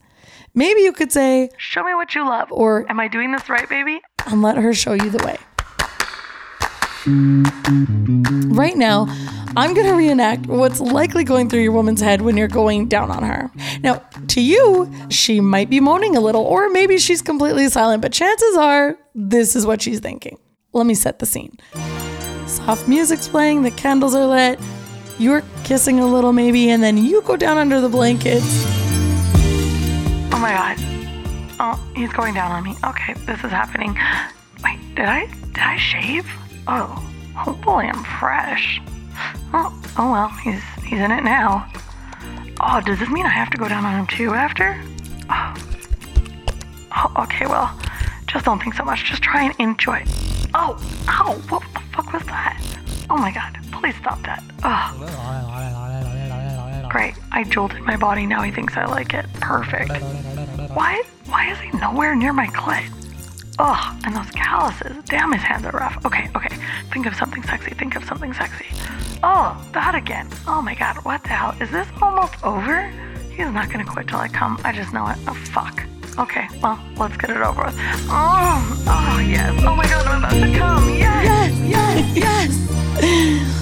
Maybe 0.53 0.81
you 0.81 0.93
could 0.93 1.11
say, 1.11 1.49
Show 1.57 1.83
me 1.83 1.93
what 1.95 2.13
you 2.15 2.23
love. 2.25 2.51
or, 2.51 2.89
Am 2.89 2.99
I 2.99 3.07
doing 3.07 3.31
this 3.31 3.49
right, 3.49 3.67
baby? 3.67 4.01
and 4.27 4.41
let 4.41 4.57
her 4.57 4.73
show 4.73 4.93
you 4.93 5.09
the 5.09 5.23
way. 5.25 5.37
Right 7.07 8.75
now, 8.75 9.05
I'm 9.55 9.75
going 9.75 9.85
to 9.85 9.93
reenact 9.93 10.47
what's 10.47 10.81
likely 10.81 11.23
going 11.23 11.49
through 11.49 11.61
your 11.61 11.71
woman's 11.71 12.01
head 12.01 12.21
when 12.21 12.35
you're 12.35 12.47
going 12.47 12.87
down 12.87 13.11
on 13.11 13.21
her. 13.21 13.51
Now, 13.83 14.01
to 14.29 14.41
you, 14.41 14.91
she 15.09 15.39
might 15.39 15.69
be 15.69 15.79
moaning 15.79 16.15
a 16.15 16.19
little, 16.19 16.41
or 16.41 16.67
maybe 16.69 16.97
she's 16.97 17.21
completely 17.21 17.69
silent, 17.69 18.01
but 18.01 18.11
chances 18.11 18.57
are 18.57 18.97
this 19.13 19.55
is 19.55 19.67
what 19.67 19.83
she's 19.83 19.99
thinking. 19.99 20.39
Let 20.73 20.87
me 20.87 20.95
set 20.95 21.19
the 21.19 21.27
scene. 21.27 21.59
Soft 22.47 22.87
music's 22.87 23.27
playing, 23.27 23.61
the 23.61 23.71
candles 23.71 24.15
are 24.15 24.25
lit, 24.25 24.59
you're 25.19 25.43
kissing 25.63 25.99
a 25.99 26.07
little 26.07 26.33
maybe, 26.33 26.69
and 26.71 26.81
then 26.83 26.97
you 26.97 27.21
go 27.21 27.37
down 27.37 27.57
under 27.57 27.79
the 27.79 27.89
blankets. 27.89 28.63
Oh 30.33 30.39
my 30.39 30.51
god. 30.51 30.77
Oh, 31.59 31.91
he's 31.95 32.11
going 32.13 32.33
down 32.33 32.51
on 32.51 32.63
me. 32.63 32.75
Okay, 32.83 33.13
this 33.25 33.37
is 33.43 33.51
happening. 33.51 33.95
Wait, 34.63 34.79
did 34.95 35.05
I 35.05 35.27
did 35.27 35.59
I 35.59 35.77
shave? 35.77 36.27
Oh, 36.67 37.13
oh 37.45 37.53
boy, 37.63 37.81
I'm 37.81 38.03
fresh. 38.19 38.81
Oh, 39.53 39.81
oh 39.97 40.11
well, 40.11 40.29
he's 40.43 40.61
he's 40.83 40.99
in 40.99 41.11
it 41.11 41.23
now. 41.23 41.71
Oh, 42.59 42.81
does 42.85 42.99
this 42.99 43.09
mean 43.09 43.25
I 43.25 43.29
have 43.29 43.49
to 43.51 43.57
go 43.57 43.67
down 43.67 43.85
on 43.85 43.99
him 43.99 44.07
too 44.07 44.33
after? 44.33 44.81
Oh, 45.29 45.53
oh 46.95 47.23
okay, 47.23 47.45
well, 47.45 47.77
just 48.27 48.45
don't 48.45 48.59
think 48.61 48.73
so 48.75 48.83
much. 48.83 49.05
Just 49.05 49.21
try 49.21 49.43
and 49.43 49.55
enjoy. 49.59 50.03
Oh, 50.53 50.79
ow, 51.07 51.33
what 51.49 51.63
the 51.73 51.79
fuck 51.93 52.11
was 52.13 52.23
that? 52.23 52.59
Oh 53.09 53.17
my 53.17 53.31
god, 53.31 53.57
please 53.71 53.95
stop 53.97 54.21
that. 54.23 54.43
Oh. 54.63 54.91
Great, 56.89 57.15
I 57.31 57.43
jolted 57.43 57.81
my 57.81 57.97
body. 57.97 58.25
Now 58.25 58.41
he 58.41 58.51
thinks 58.51 58.77
I 58.77 58.85
like 58.85 59.13
it. 59.13 59.25
Perfect. 59.33 59.91
Why? 60.73 61.03
Why 61.25 61.51
is 61.51 61.59
he 61.59 61.77
nowhere 61.77 62.15
near 62.15 62.33
my 62.33 62.47
clit? 62.47 62.89
Ugh, 63.57 64.01
and 64.05 64.15
those 64.15 64.29
calluses. 64.31 64.97
Damn, 65.05 65.31
his 65.31 65.41
hands 65.41 65.65
are 65.65 65.71
rough. 65.71 66.05
Okay, 66.05 66.29
okay. 66.35 66.55
Think 66.91 67.05
of 67.05 67.15
something 67.15 67.41
sexy. 67.43 67.71
Think 67.73 67.95
of 67.95 68.03
something 68.03 68.33
sexy. 68.33 68.65
Oh, 69.23 69.57
that 69.71 69.95
again. 69.95 70.27
Oh 70.45 70.61
my 70.61 70.75
god, 70.75 70.97
what 71.05 71.23
the 71.23 71.29
hell? 71.29 71.55
Is 71.61 71.71
this 71.71 71.87
almost 72.01 72.35
over? 72.43 72.91
He's 73.31 73.51
not 73.51 73.69
gonna 73.71 73.85
quit 73.85 74.07
till 74.07 74.19
I 74.19 74.27
come. 74.27 74.59
I 74.63 74.71
just 74.71 74.93
know 74.93 75.07
it. 75.07 75.17
Oh, 75.27 75.33
fuck. 75.33 75.83
Okay, 76.17 76.47
well, 76.61 76.79
let's 76.97 77.17
get 77.17 77.29
it 77.29 77.37
over 77.37 77.63
with. 77.65 77.75
Oh, 78.09 78.83
oh 78.87 79.19
yes. 79.19 79.53
Oh 79.65 79.75
my 79.75 79.83
god, 79.87 80.05
I'm 80.07 80.23
about 80.23 80.31
to 80.33 80.57
come. 80.57 80.89
Yes. 80.89 81.51
Yes, 81.65 82.15
yes, 82.15 83.01
yes. 83.01 83.61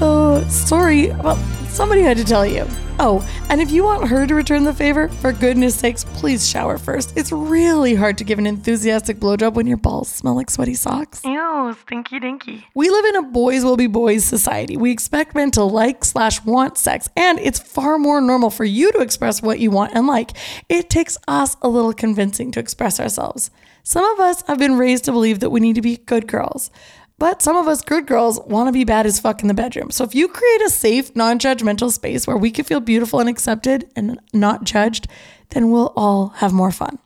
Oh, 0.00 0.46
sorry. 0.48 1.08
Well, 1.08 1.36
somebody 1.78 2.02
had 2.02 2.16
to 2.16 2.24
tell 2.24 2.44
you. 2.44 2.66
Oh, 2.98 3.24
and 3.48 3.60
if 3.60 3.70
you 3.70 3.84
want 3.84 4.08
her 4.08 4.26
to 4.26 4.34
return 4.34 4.64
the 4.64 4.74
favor, 4.74 5.06
for 5.06 5.32
goodness 5.32 5.76
sakes, 5.76 6.02
please 6.02 6.48
shower 6.48 6.76
first. 6.76 7.16
It's 7.16 7.30
really 7.30 7.94
hard 7.94 8.18
to 8.18 8.24
give 8.24 8.40
an 8.40 8.48
enthusiastic 8.48 9.18
blowjob 9.18 9.54
when 9.54 9.68
your 9.68 9.76
balls 9.76 10.08
smell 10.08 10.34
like 10.34 10.50
sweaty 10.50 10.74
socks. 10.74 11.24
Ew, 11.24 11.76
stinky 11.82 12.18
dinky. 12.18 12.66
We 12.74 12.90
live 12.90 13.04
in 13.04 13.14
a 13.14 13.22
boys 13.22 13.62
will 13.64 13.76
be 13.76 13.86
boys 13.86 14.24
society. 14.24 14.76
We 14.76 14.90
expect 14.90 15.36
men 15.36 15.52
to 15.52 15.62
like 15.62 16.04
slash 16.04 16.44
want 16.44 16.78
sex, 16.78 17.08
and 17.16 17.38
it's 17.38 17.60
far 17.60 17.96
more 17.96 18.20
normal 18.20 18.50
for 18.50 18.64
you 18.64 18.90
to 18.90 18.98
express 18.98 19.40
what 19.40 19.60
you 19.60 19.70
want 19.70 19.94
and 19.94 20.08
like. 20.08 20.32
It 20.68 20.90
takes 20.90 21.16
us 21.28 21.56
a 21.62 21.68
little 21.68 21.92
convincing 21.92 22.50
to 22.50 22.58
express 22.58 22.98
ourselves. 22.98 23.52
Some 23.84 24.04
of 24.04 24.18
us 24.18 24.42
have 24.48 24.58
been 24.58 24.78
raised 24.78 25.04
to 25.04 25.12
believe 25.12 25.38
that 25.38 25.50
we 25.50 25.60
need 25.60 25.76
to 25.76 25.80
be 25.80 25.98
good 25.98 26.26
girls. 26.26 26.72
But 27.18 27.42
some 27.42 27.56
of 27.56 27.66
us 27.66 27.82
good 27.82 28.06
girls 28.06 28.40
want 28.46 28.68
to 28.68 28.72
be 28.72 28.84
bad 28.84 29.04
as 29.04 29.18
fuck 29.18 29.42
in 29.42 29.48
the 29.48 29.54
bedroom. 29.54 29.90
So 29.90 30.04
if 30.04 30.14
you 30.14 30.28
create 30.28 30.62
a 30.62 30.70
safe, 30.70 31.14
non 31.16 31.38
judgmental 31.38 31.90
space 31.90 32.26
where 32.26 32.36
we 32.36 32.50
can 32.52 32.64
feel 32.64 32.80
beautiful 32.80 33.18
and 33.18 33.28
accepted 33.28 33.90
and 33.96 34.20
not 34.32 34.64
judged, 34.64 35.08
then 35.50 35.70
we'll 35.70 35.92
all 35.96 36.28
have 36.36 36.52
more 36.52 36.70
fun. 36.70 36.98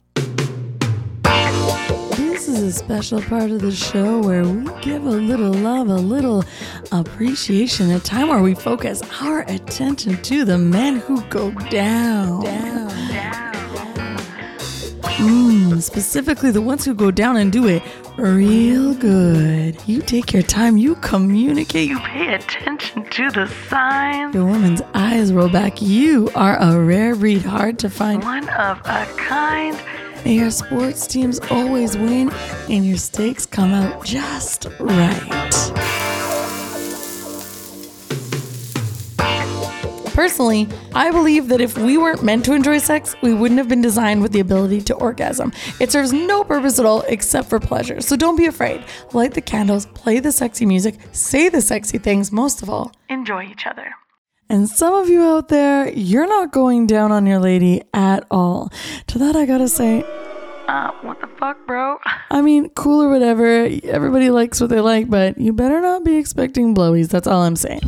This 2.17 2.49
is 2.49 2.63
a 2.63 2.73
special 2.73 3.23
part 3.23 3.51
of 3.51 3.63
the 3.63 3.73
show 3.73 4.21
where 4.21 4.45
we 4.45 4.69
give 4.83 5.07
a 5.07 5.11
little 5.11 5.55
love, 5.55 5.89
a 5.89 5.95
little 5.95 6.45
appreciation, 6.91 7.91
a 7.93 8.01
time 8.01 8.29
where 8.29 8.43
we 8.43 8.55
focus 8.55 9.01
our 9.23 9.41
attention 9.49 10.21
to 10.23 10.45
the 10.45 10.59
men 10.59 10.97
who 10.97 11.23
go 11.31 11.53
down. 11.71 12.43
Down. 12.43 13.52
Mm, 15.23 15.81
specifically 15.83 16.51
the 16.51 16.61
ones 16.61 16.85
who 16.85 16.95
go 16.95 17.11
down 17.11 17.37
and 17.37 17.53
do 17.53 17.67
it 17.69 17.83
real 18.17 18.95
good. 18.95 19.77
You 19.87 20.03
take 20.03 20.33
your 20.33 20.43
time, 20.43 20.77
you 20.77 20.97
communicate, 20.97 21.89
You 21.89 21.99
pay 22.01 22.35
attention 22.35 23.05
to 23.11 23.31
the 23.31 23.47
signs. 23.69 24.35
your 24.35 24.45
woman's 24.47 24.83
eyes 24.95 25.33
roll 25.33 25.49
back. 25.49 25.81
You 25.81 26.31
are 26.35 26.57
a 26.61 26.79
rare 26.85 27.15
breed, 27.15 27.43
hard 27.43 27.79
to 27.81 27.91
find. 27.91 28.23
One 28.23 28.49
of 28.51 28.79
a 28.85 29.07
kind. 29.17 29.79
May 30.25 30.35
your 30.35 30.51
sports 30.51 31.07
teams 31.07 31.41
always 31.51 31.97
win 31.97 32.31
and 32.69 32.85
your 32.87 32.97
stakes 32.99 33.45
come 33.47 33.73
out 33.73 34.05
just 34.05 34.67
right. 34.79 35.42
Personally, 40.13 40.69
I 40.95 41.11
believe 41.11 41.49
that 41.49 41.61
if 41.63 41.79
we 41.79 41.97
weren't 41.97 42.23
meant 42.23 42.45
to 42.45 42.53
enjoy 42.53 42.79
sex, 42.79 43.17
we 43.23 43.33
wouldn't 43.33 43.57
have 43.59 43.69
been 43.69 43.81
designed 43.81 44.21
with 44.21 44.33
the 44.33 44.41
ability 44.41 44.83
to 44.83 44.95
orgasm. 44.95 45.53
It 45.81 45.91
serves 45.91 46.13
no 46.13 46.45
purpose 46.45 46.79
at 46.79 46.85
all 46.85 47.03
except 47.09 47.49
for 47.49 47.59
pleasure. 47.59 48.01
So 48.03 48.15
don't 48.17 48.37
be 48.37 48.45
afraid. 48.45 48.85
Light 49.15 49.33
the 49.33 49.41
candles, 49.41 49.87
play 49.87 50.21
the 50.21 50.31
sexy 50.31 50.67
music, 50.67 50.97
say 51.13 51.49
the 51.49 51.63
sexy 51.63 51.97
things, 51.97 52.31
most 52.31 52.63
of 52.63 52.69
all. 52.69 52.93
Enjoy 53.09 53.45
each 53.45 53.67
other. 53.67 53.95
And 54.51 54.69
some 54.69 54.93
of 54.93 55.09
you 55.09 55.23
out 55.23 55.49
there, 55.49 55.89
you're 55.89 56.27
not 56.27 56.53
going 56.53 56.87
down 56.87 57.11
on 57.11 57.25
your 57.27 57.39
lady 57.39 57.83
at 57.95 58.27
all. 58.31 58.71
To 59.07 59.19
that, 59.19 59.35
I 59.35 59.47
gotta 59.47 59.69
say, 59.69 60.03
Uh, 60.69 60.91
what 61.01 61.21
the 61.23 61.27
fuck, 61.39 61.57
bro? 61.67 61.97
I 62.31 62.43
mean, 62.43 62.69
cool 62.71 63.03
or 63.03 63.09
whatever. 63.09 63.67
Everybody 63.85 64.29
likes 64.29 64.61
what 64.61 64.69
they 64.69 64.81
like, 64.81 65.09
but 65.09 65.39
you 65.39 65.55
better 65.55 65.81
not 65.81 66.05
be 66.05 66.17
expecting 66.19 66.75
blowies. 66.75 67.09
That's 67.09 67.27
all 67.27 67.41
I'm 67.43 67.57
saying. 67.57 67.81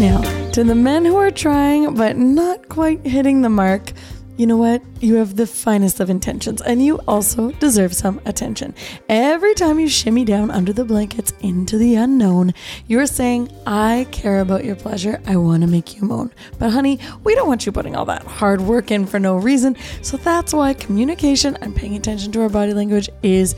Now, 0.00 0.20
to 0.52 0.64
the 0.64 0.74
men 0.74 1.06
who 1.06 1.16
are 1.16 1.30
trying 1.30 1.94
but 1.94 2.18
not 2.18 2.68
quite 2.68 3.06
hitting 3.06 3.40
the 3.40 3.48
mark, 3.48 3.90
you 4.36 4.46
know 4.46 4.58
what? 4.58 4.82
You 5.00 5.14
have 5.14 5.36
the 5.36 5.46
finest 5.46 5.98
of 5.98 6.10
intentions, 6.10 6.60
and 6.60 6.84
you 6.84 6.98
also 7.08 7.52
deserve 7.52 7.94
some 7.94 8.20
attention. 8.26 8.74
Every 9.08 9.54
time 9.54 9.78
you 9.78 9.88
shimmy 9.88 10.26
down 10.26 10.50
under 10.50 10.74
the 10.74 10.84
blankets 10.84 11.32
into 11.40 11.78
the 11.78 11.94
unknown, 11.94 12.52
you're 12.86 13.06
saying, 13.06 13.50
I 13.66 14.06
care 14.10 14.40
about 14.40 14.64
your 14.64 14.76
pleasure. 14.76 15.22
I 15.26 15.36
want 15.36 15.62
to 15.62 15.66
make 15.68 15.96
you 15.96 16.02
moan. 16.02 16.30
But, 16.58 16.70
honey, 16.70 16.98
we 17.24 17.34
don't 17.34 17.48
want 17.48 17.64
you 17.64 17.72
putting 17.72 17.96
all 17.96 18.06
that 18.06 18.24
hard 18.24 18.60
work 18.60 18.90
in 18.90 19.06
for 19.06 19.18
no 19.18 19.36
reason. 19.36 19.74
So 20.02 20.18
that's 20.18 20.52
why 20.52 20.74
communication 20.74 21.56
and 21.62 21.74
paying 21.74 21.96
attention 21.96 22.30
to 22.32 22.42
our 22.42 22.50
body 22.50 22.74
language 22.74 23.08
is 23.22 23.54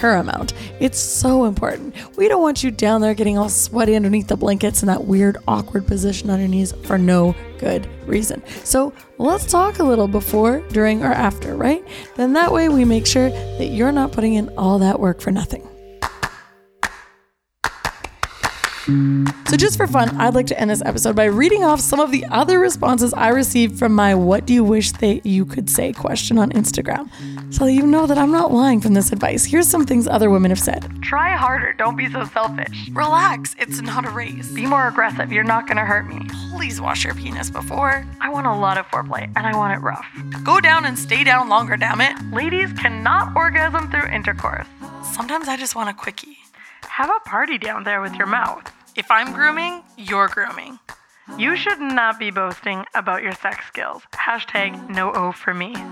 paramount. 0.00 0.54
It's 0.80 0.98
so 0.98 1.44
important. 1.44 1.94
We 2.16 2.26
don't 2.26 2.40
want 2.40 2.64
you 2.64 2.70
down 2.70 3.02
there 3.02 3.14
getting 3.14 3.36
all 3.36 3.50
sweaty 3.50 3.94
underneath 3.94 4.28
the 4.28 4.36
blankets 4.36 4.82
in 4.82 4.86
that 4.86 5.04
weird, 5.04 5.36
awkward 5.46 5.86
position 5.86 6.30
on 6.30 6.38
your 6.38 6.48
knees 6.48 6.72
for 6.84 6.96
no 6.96 7.36
good 7.58 7.86
reason. 8.06 8.42
So 8.64 8.94
let's 9.18 9.44
talk 9.44 9.78
a 9.78 9.84
little 9.84 10.08
before, 10.08 10.60
during, 10.70 11.02
or 11.02 11.12
after, 11.12 11.54
right? 11.54 11.86
Then 12.16 12.32
that 12.32 12.50
way 12.50 12.68
we 12.70 12.84
make 12.84 13.06
sure 13.06 13.28
that 13.28 13.66
you're 13.66 13.92
not 13.92 14.12
putting 14.12 14.34
in 14.34 14.48
all 14.56 14.78
that 14.78 14.98
work 14.98 15.20
for 15.20 15.30
nothing. 15.30 15.66
So, 19.48 19.56
just 19.56 19.76
for 19.76 19.86
fun, 19.86 20.16
I'd 20.16 20.34
like 20.34 20.46
to 20.46 20.60
end 20.60 20.70
this 20.70 20.82
episode 20.84 21.16
by 21.16 21.24
reading 21.24 21.64
off 21.64 21.80
some 21.80 22.00
of 22.00 22.12
the 22.12 22.24
other 22.26 22.58
responses 22.58 23.12
I 23.14 23.28
received 23.28 23.78
from 23.78 23.92
my 23.94 24.14
What 24.14 24.46
Do 24.46 24.54
You 24.54 24.64
Wish 24.64 24.92
That 24.92 25.26
You 25.26 25.44
Could 25.44 25.68
Say 25.70 25.92
question 25.92 26.38
on 26.38 26.50
Instagram. 26.52 27.08
So 27.52 27.66
you 27.66 27.86
know 27.86 28.06
that 28.06 28.18
I'm 28.18 28.32
not 28.32 28.52
lying 28.52 28.80
from 28.80 28.94
this 28.94 29.12
advice. 29.12 29.44
Here's 29.44 29.68
some 29.68 29.86
things 29.86 30.06
other 30.06 30.30
women 30.30 30.50
have 30.50 30.60
said 30.60 30.88
Try 31.02 31.36
harder. 31.36 31.72
Don't 31.72 31.96
be 31.96 32.10
so 32.10 32.24
selfish. 32.24 32.88
Relax, 32.92 33.54
it's 33.58 33.80
not 33.80 34.06
a 34.06 34.10
race. 34.10 34.50
Be 34.52 34.66
more 34.66 34.88
aggressive. 34.88 35.32
You're 35.32 35.44
not 35.44 35.66
going 35.66 35.76
to 35.76 35.84
hurt 35.84 36.08
me. 36.08 36.20
Please 36.52 36.80
wash 36.80 37.04
your 37.04 37.14
penis 37.14 37.50
before. 37.50 38.06
I 38.20 38.28
want 38.30 38.46
a 38.46 38.54
lot 38.54 38.78
of 38.78 38.86
foreplay, 38.86 39.24
and 39.36 39.46
I 39.46 39.56
want 39.56 39.76
it 39.76 39.82
rough. 39.82 40.06
Go 40.44 40.60
down 40.60 40.84
and 40.84 40.98
stay 40.98 41.24
down 41.24 41.48
longer, 41.48 41.76
damn 41.76 42.00
it. 42.00 42.16
Ladies 42.32 42.72
cannot 42.72 43.36
orgasm 43.36 43.90
through 43.90 44.06
intercourse. 44.08 44.66
Sometimes 45.12 45.48
I 45.48 45.56
just 45.56 45.74
want 45.74 45.90
a 45.90 45.94
quickie. 45.94 46.38
Have 46.82 47.10
a 47.10 47.28
party 47.28 47.56
down 47.58 47.84
there 47.84 48.00
with 48.00 48.14
your 48.14 48.26
mouth. 48.26 48.70
If 48.96 49.10
I'm 49.10 49.32
grooming, 49.32 49.82
you're 49.96 50.28
grooming. 50.28 50.78
You 51.38 51.56
should 51.56 51.80
not 51.80 52.18
be 52.18 52.30
boasting 52.30 52.84
about 52.94 53.22
your 53.22 53.32
sex 53.32 53.64
skills. 53.66 54.02
Hashtag 54.12 54.90
no 54.90 55.12
O 55.12 55.32
for 55.32 55.54
me. 55.54 55.74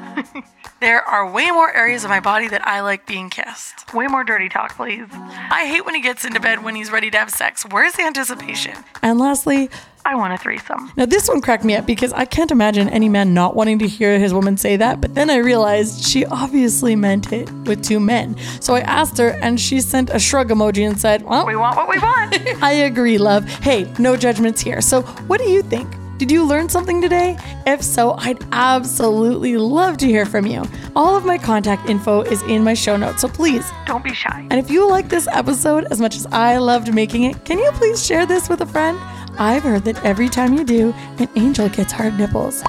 There 0.81 1.03
are 1.03 1.29
way 1.29 1.51
more 1.51 1.75
areas 1.75 2.05
of 2.05 2.11
my 2.11 2.21
body 2.21 2.47
that 2.49 2.65
I 2.65 2.83
like 2.83 3.05
being 3.05 3.31
kissed. 3.31 3.93
Way 3.93 4.07
more 4.07 4.23
dirty 4.23 4.49
talk, 4.49 4.77
please. 4.77 5.09
I 5.11 5.67
hate 5.67 5.85
when 5.85 5.97
he 5.97 6.01
gets 6.01 6.25
into 6.25 6.39
bed 6.39 6.63
when 6.63 6.77
he's 6.77 6.93
ready 6.93 7.11
to 7.11 7.19
have 7.19 7.31
sex. 7.31 7.65
Where's 7.69 7.95
the 7.95 8.05
anticipation? 8.05 8.77
And 9.03 9.19
lastly, 9.19 9.71
I 10.09 10.15
want 10.15 10.33
a 10.33 10.39
threesome. 10.39 10.91
now 10.97 11.05
this 11.05 11.29
one 11.29 11.43
cracked 11.43 11.65
me 11.65 11.77
up 11.77 11.85
because 11.85 12.15
I 12.15 12.25
can't 12.25 12.51
imagine 12.51 12.89
any 12.89 13.11
man 13.11 13.35
not 13.35 13.55
wanting 13.55 13.79
to 13.81 13.87
hear 13.87 14.19
his 14.19 14.33
woman 14.33 14.57
say 14.57 14.75
that, 14.77 15.03
but 15.03 15.15
then 15.15 15.29
I 15.29 15.37
realized 15.37 16.03
she 16.03 16.25
obviously 16.25 16.97
meant 16.97 17.31
it 17.31 17.53
with 17.67 17.85
two 17.85 18.01
men. 18.01 18.35
So 18.63 18.75
I 18.75 18.81
asked 18.81 19.19
her 19.19 19.39
and 19.43 19.61
she 19.61 19.83
sent 19.83 20.09
a 20.09 20.19
shrug 20.19 20.49
emoji 20.49 20.89
and 20.89 20.99
said, 20.99 21.25
Well, 21.25 21.47
We 21.47 21.57
want 21.57 21.77
what 21.77 21.91
we 21.91 21.99
want. 21.99 22.35
I 22.63 22.73
agree, 22.73 23.19
love. 23.19 23.45
Hey, 23.45 23.93
no 23.99 24.17
judgments 24.17 24.63
here. 24.63 24.81
So, 24.81 25.03
what 25.03 25.43
do 25.43 25.51
you 25.51 25.61
think? 25.61 25.95
Did 26.17 26.33
you 26.33 26.47
learn 26.47 26.71
something 26.71 27.03
today? 27.03 27.37
If 27.67 27.83
so, 27.83 28.15
I'd 28.15 28.43
absolutely 28.51 29.59
love 29.59 29.99
to 29.99 30.07
hear 30.07 30.25
from 30.25 30.47
you. 30.47 30.65
All 30.97 31.17
of 31.17 31.27
my 31.27 31.37
contact 31.37 31.89
info 31.89 32.23
is 32.23 32.43
in 32.45 32.65
my 32.65 32.73
show 32.75 32.97
notes, 32.97 33.21
so 33.21 33.29
please. 33.29 33.71
Don't 33.85 34.03
be 34.03 34.15
shy. 34.15 34.47
And 34.51 34.59
if 34.59 34.71
you 34.71 34.89
like 34.89 35.11
this 35.11 35.29
episode 35.31 35.85
as 35.91 36.01
much 36.01 36.17
as 36.17 36.27
I 36.33 36.57
loved 36.57 36.93
making 36.95 37.25
it, 37.25 37.45
can 37.45 37.59
you 37.59 37.71
please 37.73 38.05
share 38.05 38.25
this 38.25 38.49
with 38.49 38.63
a 38.63 38.67
friend? 38.67 38.99
I've 39.39 39.63
heard 39.63 39.85
that 39.85 40.05
every 40.05 40.29
time 40.29 40.55
you 40.55 40.65
do, 40.65 40.93
an 41.19 41.29
angel 41.37 41.69
gets 41.69 41.93
hard 41.93 42.19
nipples. 42.19 42.63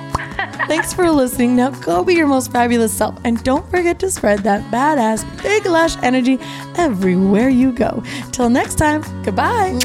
Thanks 0.68 0.94
for 0.94 1.10
listening. 1.10 1.56
Now 1.56 1.72
go 1.72 2.04
be 2.04 2.14
your 2.14 2.28
most 2.28 2.52
fabulous 2.52 2.94
self 2.94 3.20
and 3.24 3.44
don't 3.44 3.68
forget 3.72 4.00
to 4.00 4.12
spread 4.12 4.40
that 4.40 4.62
badass 4.72 5.26
big 5.42 5.66
lash 5.66 5.98
energy 6.04 6.38
everywhere 6.76 7.50
you 7.50 7.72
go. 7.72 8.04
Till 8.32 8.50
next 8.50 8.76
time, 8.76 9.02
goodbye. 9.24 9.80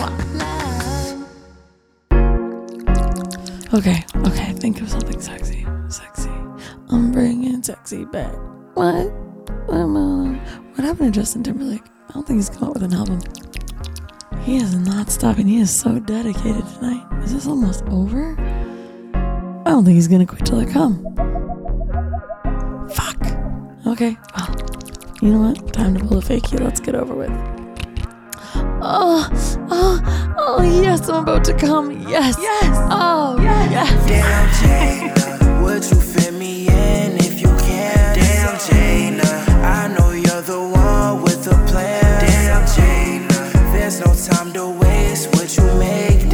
Okay, 3.73 4.05
okay, 4.27 4.53
think 4.53 4.81
of 4.81 4.91
something 4.91 5.21
sexy. 5.21 5.67
Sexy. 5.89 6.31
I'm 6.91 7.11
bringing 7.11 7.63
sexy 7.63 8.05
back. 8.05 8.35
What? 8.75 9.11
What 9.67 10.85
happened 10.85 11.15
to 11.15 11.21
Justin 11.21 11.43
Timberlake? 11.43 11.83
I 12.11 12.13
don't 12.13 12.27
think 12.27 12.39
he's 12.39 12.51
come 12.51 12.69
out 12.69 12.75
with 12.75 12.83
an 12.83 12.93
album. 12.93 13.21
He 14.45 14.57
is 14.59 14.75
not 14.77 15.11
stopping. 15.11 15.47
He 15.49 15.59
is 15.59 15.71
so 15.71 15.99
dedicated 15.99 16.67
tonight. 16.75 17.07
Is 17.25 17.33
this 17.33 17.47
almost 17.47 17.83
over? 17.85 18.37
I 19.15 19.71
don't 19.71 19.85
think 19.87 19.95
he's 19.95 20.07
gonna 20.09 20.27
quit 20.27 20.45
till 20.45 20.61
I 20.61 20.67
come. 20.67 21.03
Fuck. 22.91 23.17
Okay, 23.87 24.19
well, 24.37 24.57
you 25.23 25.33
know 25.33 25.49
what? 25.49 25.73
Time 25.73 25.97
to 25.97 26.05
pull 26.05 26.19
a 26.19 26.21
fakie. 26.21 26.61
Let's 26.61 26.81
get 26.81 26.95
over 26.95 27.15
with. 27.15 27.31
Oh, 28.87 29.27
oh, 29.71 30.35
oh, 30.37 30.63
yes, 30.63 31.09
I'm 31.09 31.23
about 31.23 31.45
to 31.45 31.55
come. 31.55 31.93
Yes. 32.07 32.37
Yes. 32.39 32.77
Oh, 32.91 33.39
yes. 33.41 33.91
Damn, 34.07 35.65
time 44.25 44.53
to 44.55 44.71
waste. 44.71 45.29
what 45.35 45.55
you 45.57 45.65
make? 45.79 46.34